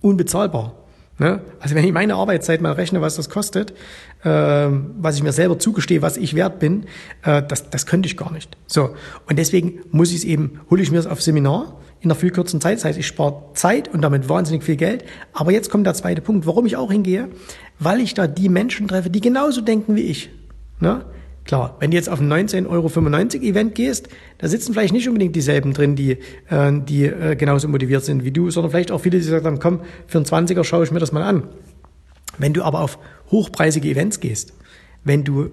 Unbezahlbar. 0.00 0.81
Ne? 1.22 1.40
Also 1.60 1.76
wenn 1.76 1.84
ich 1.84 1.92
meine 1.92 2.16
Arbeitszeit 2.16 2.60
mal 2.60 2.72
rechne, 2.72 3.00
was 3.00 3.14
das 3.14 3.30
kostet, 3.30 3.70
äh, 4.24 4.26
was 4.26 5.14
ich 5.14 5.22
mir 5.22 5.30
selber 5.30 5.56
zugestehe, 5.56 6.02
was 6.02 6.16
ich 6.16 6.34
wert 6.34 6.58
bin, 6.58 6.86
äh, 7.22 7.44
das, 7.46 7.70
das 7.70 7.86
könnte 7.86 8.08
ich 8.08 8.16
gar 8.16 8.32
nicht. 8.32 8.56
So 8.66 8.96
und 9.28 9.38
deswegen 9.38 9.82
muss 9.92 10.10
ich 10.10 10.16
es 10.16 10.24
eben, 10.24 10.60
hole 10.68 10.82
ich 10.82 10.90
mir 10.90 10.98
es 10.98 11.06
auf 11.06 11.22
Seminar 11.22 11.78
in 12.00 12.10
einer 12.10 12.18
viel 12.18 12.32
kürzen 12.32 12.60
Zeit. 12.60 12.78
Das 12.78 12.84
heißt, 12.84 12.98
ich 12.98 13.06
spare 13.06 13.40
Zeit 13.54 13.86
und 13.86 14.02
damit 14.02 14.28
wahnsinnig 14.28 14.64
viel 14.64 14.74
Geld. 14.74 15.04
Aber 15.32 15.52
jetzt 15.52 15.70
kommt 15.70 15.86
der 15.86 15.94
zweite 15.94 16.22
Punkt, 16.22 16.44
warum 16.44 16.66
ich 16.66 16.76
auch 16.76 16.90
hingehe, 16.90 17.28
weil 17.78 18.00
ich 18.00 18.14
da 18.14 18.26
die 18.26 18.48
Menschen 18.48 18.88
treffe, 18.88 19.08
die 19.08 19.20
genauso 19.20 19.60
denken 19.60 19.94
wie 19.94 20.02
ich. 20.02 20.30
Ne? 20.80 21.04
Klar, 21.44 21.76
wenn 21.80 21.90
du 21.90 21.96
jetzt 21.96 22.08
auf 22.08 22.20
ein 22.20 22.32
19,95 22.32 22.68
Euro 22.68 22.88
Event 23.44 23.74
gehst, 23.74 24.08
da 24.38 24.48
sitzen 24.48 24.72
vielleicht 24.72 24.92
nicht 24.92 25.08
unbedingt 25.08 25.34
dieselben 25.34 25.72
drin, 25.72 25.96
die, 25.96 26.18
äh, 26.48 26.72
die 26.72 27.04
äh, 27.04 27.36
genauso 27.36 27.68
motiviert 27.68 28.04
sind 28.04 28.24
wie 28.24 28.30
du, 28.30 28.50
sondern 28.50 28.70
vielleicht 28.70 28.92
auch 28.92 29.00
viele, 29.00 29.18
die 29.18 29.24
sagen, 29.24 29.58
komm, 29.60 29.80
für 30.06 30.18
einen 30.18 30.26
20er 30.26 30.62
schaue 30.62 30.84
ich 30.84 30.92
mir 30.92 31.00
das 31.00 31.12
mal 31.12 31.22
an. 31.22 31.44
Wenn 32.38 32.52
du 32.52 32.62
aber 32.62 32.80
auf 32.80 32.98
hochpreisige 33.30 33.88
Events 33.88 34.20
gehst, 34.20 34.52
wenn 35.04 35.24
du 35.24 35.50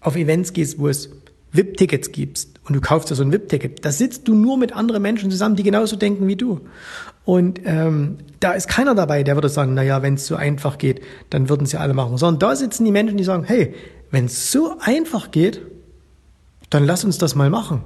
auf 0.00 0.16
Events 0.16 0.52
gehst, 0.52 0.78
wo 0.78 0.88
es 0.88 1.10
VIP-Tickets 1.52 2.12
gibst 2.12 2.60
und 2.64 2.74
du 2.74 2.80
kaufst 2.80 3.10
dir 3.10 3.14
so 3.14 3.22
ein 3.22 3.32
VIP-Ticket, 3.32 3.84
da 3.84 3.90
sitzt 3.90 4.28
du 4.28 4.34
nur 4.34 4.56
mit 4.56 4.74
anderen 4.74 5.02
Menschen 5.02 5.30
zusammen, 5.30 5.56
die 5.56 5.62
genauso 5.62 5.96
denken 5.96 6.28
wie 6.28 6.36
du. 6.36 6.60
Und 7.24 7.60
ähm, 7.64 8.18
da 8.40 8.52
ist 8.52 8.68
keiner 8.68 8.94
dabei, 8.94 9.22
der 9.22 9.34
würde 9.34 9.48
sagen, 9.48 9.74
na 9.74 9.82
ja, 9.82 10.02
wenn 10.02 10.14
es 10.14 10.26
so 10.26 10.36
einfach 10.36 10.78
geht, 10.78 11.00
dann 11.30 11.48
würden 11.48 11.66
sie 11.66 11.76
alle 11.76 11.94
machen. 11.94 12.16
Sondern 12.18 12.38
da 12.38 12.56
sitzen 12.56 12.84
die 12.84 12.92
Menschen, 12.92 13.16
die 13.16 13.24
sagen, 13.24 13.44
hey, 13.44 13.74
wenn 14.10 14.26
es 14.26 14.52
so 14.52 14.76
einfach 14.80 15.30
geht, 15.30 15.60
dann 16.68 16.84
lass 16.84 17.04
uns 17.04 17.18
das 17.18 17.34
mal 17.34 17.50
machen. 17.50 17.82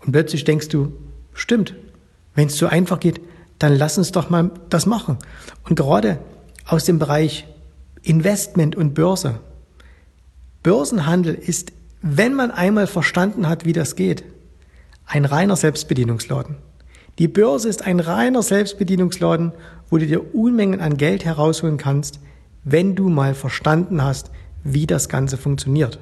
Und 0.00 0.12
plötzlich 0.12 0.44
denkst 0.44 0.68
du, 0.68 0.92
stimmt, 1.32 1.74
wenn 2.34 2.48
es 2.48 2.56
so 2.56 2.66
einfach 2.66 3.00
geht, 3.00 3.20
dann 3.58 3.76
lass 3.76 3.98
uns 3.98 4.12
doch 4.12 4.30
mal 4.30 4.50
das 4.68 4.86
machen. 4.86 5.18
Und 5.68 5.76
gerade 5.76 6.18
aus 6.66 6.84
dem 6.84 6.98
Bereich 6.98 7.46
Investment 8.02 8.76
und 8.76 8.94
Börse. 8.94 9.40
Börsenhandel 10.62 11.34
ist, 11.34 11.72
wenn 12.02 12.34
man 12.34 12.50
einmal 12.50 12.86
verstanden 12.86 13.48
hat, 13.48 13.64
wie 13.64 13.72
das 13.72 13.96
geht, 13.96 14.24
ein 15.06 15.24
reiner 15.24 15.56
Selbstbedienungsladen. 15.56 16.56
Die 17.18 17.28
Börse 17.28 17.68
ist 17.68 17.84
ein 17.84 17.98
reiner 17.98 18.42
Selbstbedienungsladen, 18.42 19.52
wo 19.90 19.98
du 19.98 20.06
dir 20.06 20.34
Unmengen 20.34 20.80
an 20.80 20.96
Geld 20.96 21.24
herausholen 21.24 21.76
kannst, 21.76 22.20
wenn 22.62 22.94
du 22.94 23.08
mal 23.08 23.34
verstanden 23.34 24.02
hast, 24.02 24.30
wie 24.74 24.86
das 24.86 25.08
Ganze 25.08 25.36
funktioniert. 25.36 25.98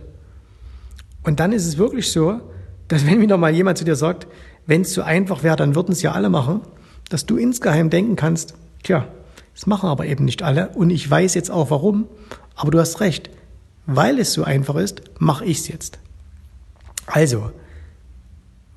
Und 1.22 1.40
dann 1.40 1.52
ist 1.52 1.66
es 1.66 1.78
wirklich 1.78 2.12
so, 2.12 2.40
dass 2.88 3.06
wenn 3.06 3.20
wieder 3.20 3.36
mal 3.36 3.52
jemand 3.52 3.78
zu 3.78 3.84
dir 3.84 3.96
sagt, 3.96 4.26
wenn 4.66 4.82
es 4.82 4.94
so 4.94 5.02
einfach 5.02 5.42
wäre, 5.42 5.56
dann 5.56 5.74
würden 5.74 5.92
es 5.92 6.02
ja 6.02 6.12
alle 6.12 6.30
machen, 6.30 6.60
dass 7.08 7.26
du 7.26 7.36
insgeheim 7.36 7.90
denken 7.90 8.16
kannst, 8.16 8.54
tja, 8.82 9.08
das 9.54 9.66
machen 9.66 9.88
aber 9.88 10.06
eben 10.06 10.24
nicht 10.24 10.42
alle 10.42 10.68
und 10.70 10.90
ich 10.90 11.08
weiß 11.10 11.34
jetzt 11.34 11.50
auch 11.50 11.70
warum, 11.70 12.06
aber 12.54 12.70
du 12.70 12.78
hast 12.78 13.00
recht, 13.00 13.30
weil 13.86 14.18
es 14.18 14.32
so 14.32 14.44
einfach 14.44 14.76
ist, 14.76 15.02
mache 15.18 15.44
ich 15.44 15.58
es 15.58 15.68
jetzt. 15.68 15.98
Also, 17.06 17.50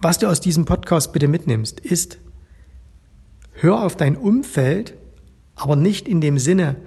was 0.01 0.19
du 0.19 0.27
aus 0.27 0.39
diesem 0.39 0.65
Podcast 0.65 1.11
bitte 1.11 1.27
mitnimmst, 1.27 1.79
ist, 1.79 2.19
hör 3.53 3.83
auf 3.83 3.97
dein 3.97 4.15
Umfeld, 4.15 4.93
aber 5.55 5.75
nicht 5.75 6.07
in 6.07 6.21
dem 6.21 6.37
Sinne, 6.37 6.77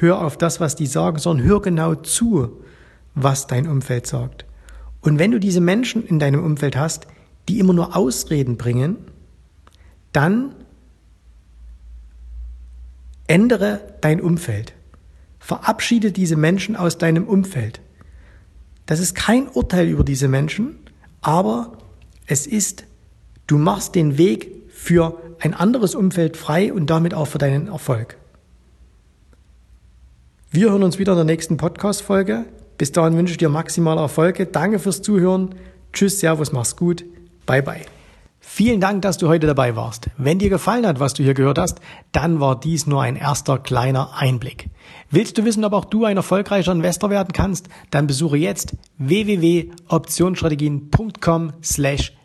hör 0.00 0.24
auf 0.24 0.36
das, 0.36 0.60
was 0.60 0.76
die 0.76 0.86
sagen, 0.86 1.18
sondern 1.18 1.46
hör 1.46 1.60
genau 1.60 1.94
zu, 1.94 2.62
was 3.14 3.46
dein 3.46 3.68
Umfeld 3.68 4.06
sagt. 4.06 4.44
Und 5.00 5.18
wenn 5.18 5.30
du 5.30 5.38
diese 5.38 5.60
Menschen 5.60 6.06
in 6.06 6.18
deinem 6.18 6.44
Umfeld 6.44 6.76
hast, 6.76 7.06
die 7.48 7.58
immer 7.58 7.72
nur 7.72 7.96
Ausreden 7.96 8.56
bringen, 8.56 8.96
dann 10.12 10.54
ändere 13.26 13.80
dein 14.00 14.20
Umfeld. 14.20 14.74
Verabschiede 15.38 16.12
diese 16.12 16.36
Menschen 16.36 16.76
aus 16.76 16.98
deinem 16.98 17.26
Umfeld. 17.26 17.80
Das 18.86 19.00
ist 19.00 19.14
kein 19.14 19.48
Urteil 19.48 19.88
über 19.88 20.04
diese 20.04 20.28
Menschen, 20.28 20.76
aber 21.20 21.78
es 22.26 22.46
ist, 22.46 22.84
du 23.46 23.56
machst 23.56 23.94
den 23.94 24.18
Weg 24.18 24.50
für 24.68 25.20
ein 25.38 25.54
anderes 25.54 25.94
Umfeld 25.94 26.36
frei 26.36 26.72
und 26.72 26.90
damit 26.90 27.14
auch 27.14 27.26
für 27.26 27.38
deinen 27.38 27.68
Erfolg. 27.68 28.19
Wir 30.52 30.72
hören 30.72 30.82
uns 30.82 30.98
wieder 30.98 31.12
in 31.12 31.18
der 31.18 31.24
nächsten 31.24 31.58
Podcast-Folge. 31.58 32.44
Bis 32.76 32.90
dahin 32.90 33.16
wünsche 33.16 33.30
ich 33.30 33.38
dir 33.38 33.48
maximale 33.48 34.00
Erfolge. 34.00 34.46
Danke 34.46 34.80
fürs 34.80 35.00
Zuhören. 35.00 35.54
Tschüss, 35.92 36.18
Servus, 36.18 36.50
mach's 36.50 36.74
gut. 36.74 37.04
Bye, 37.46 37.62
bye. 37.62 37.82
Vielen 38.40 38.80
Dank, 38.80 39.02
dass 39.02 39.16
du 39.16 39.28
heute 39.28 39.46
dabei 39.46 39.76
warst. 39.76 40.10
Wenn 40.18 40.40
dir 40.40 40.50
gefallen 40.50 40.88
hat, 40.88 40.98
was 40.98 41.14
du 41.14 41.22
hier 41.22 41.34
gehört 41.34 41.58
hast, 41.58 41.78
dann 42.10 42.40
war 42.40 42.58
dies 42.58 42.88
nur 42.88 43.00
ein 43.00 43.14
erster 43.14 43.58
kleiner 43.58 44.16
Einblick. 44.16 44.70
Willst 45.08 45.38
du 45.38 45.44
wissen, 45.44 45.64
ob 45.64 45.72
auch 45.72 45.84
du 45.84 46.04
ein 46.04 46.16
erfolgreicher 46.16 46.72
Investor 46.72 47.10
werden 47.10 47.32
kannst? 47.32 47.68
Dann 47.92 48.08
besuche 48.08 48.36
jetzt 48.36 48.72
www.optionsstrategien.com 48.98 51.52
slash 51.62 52.12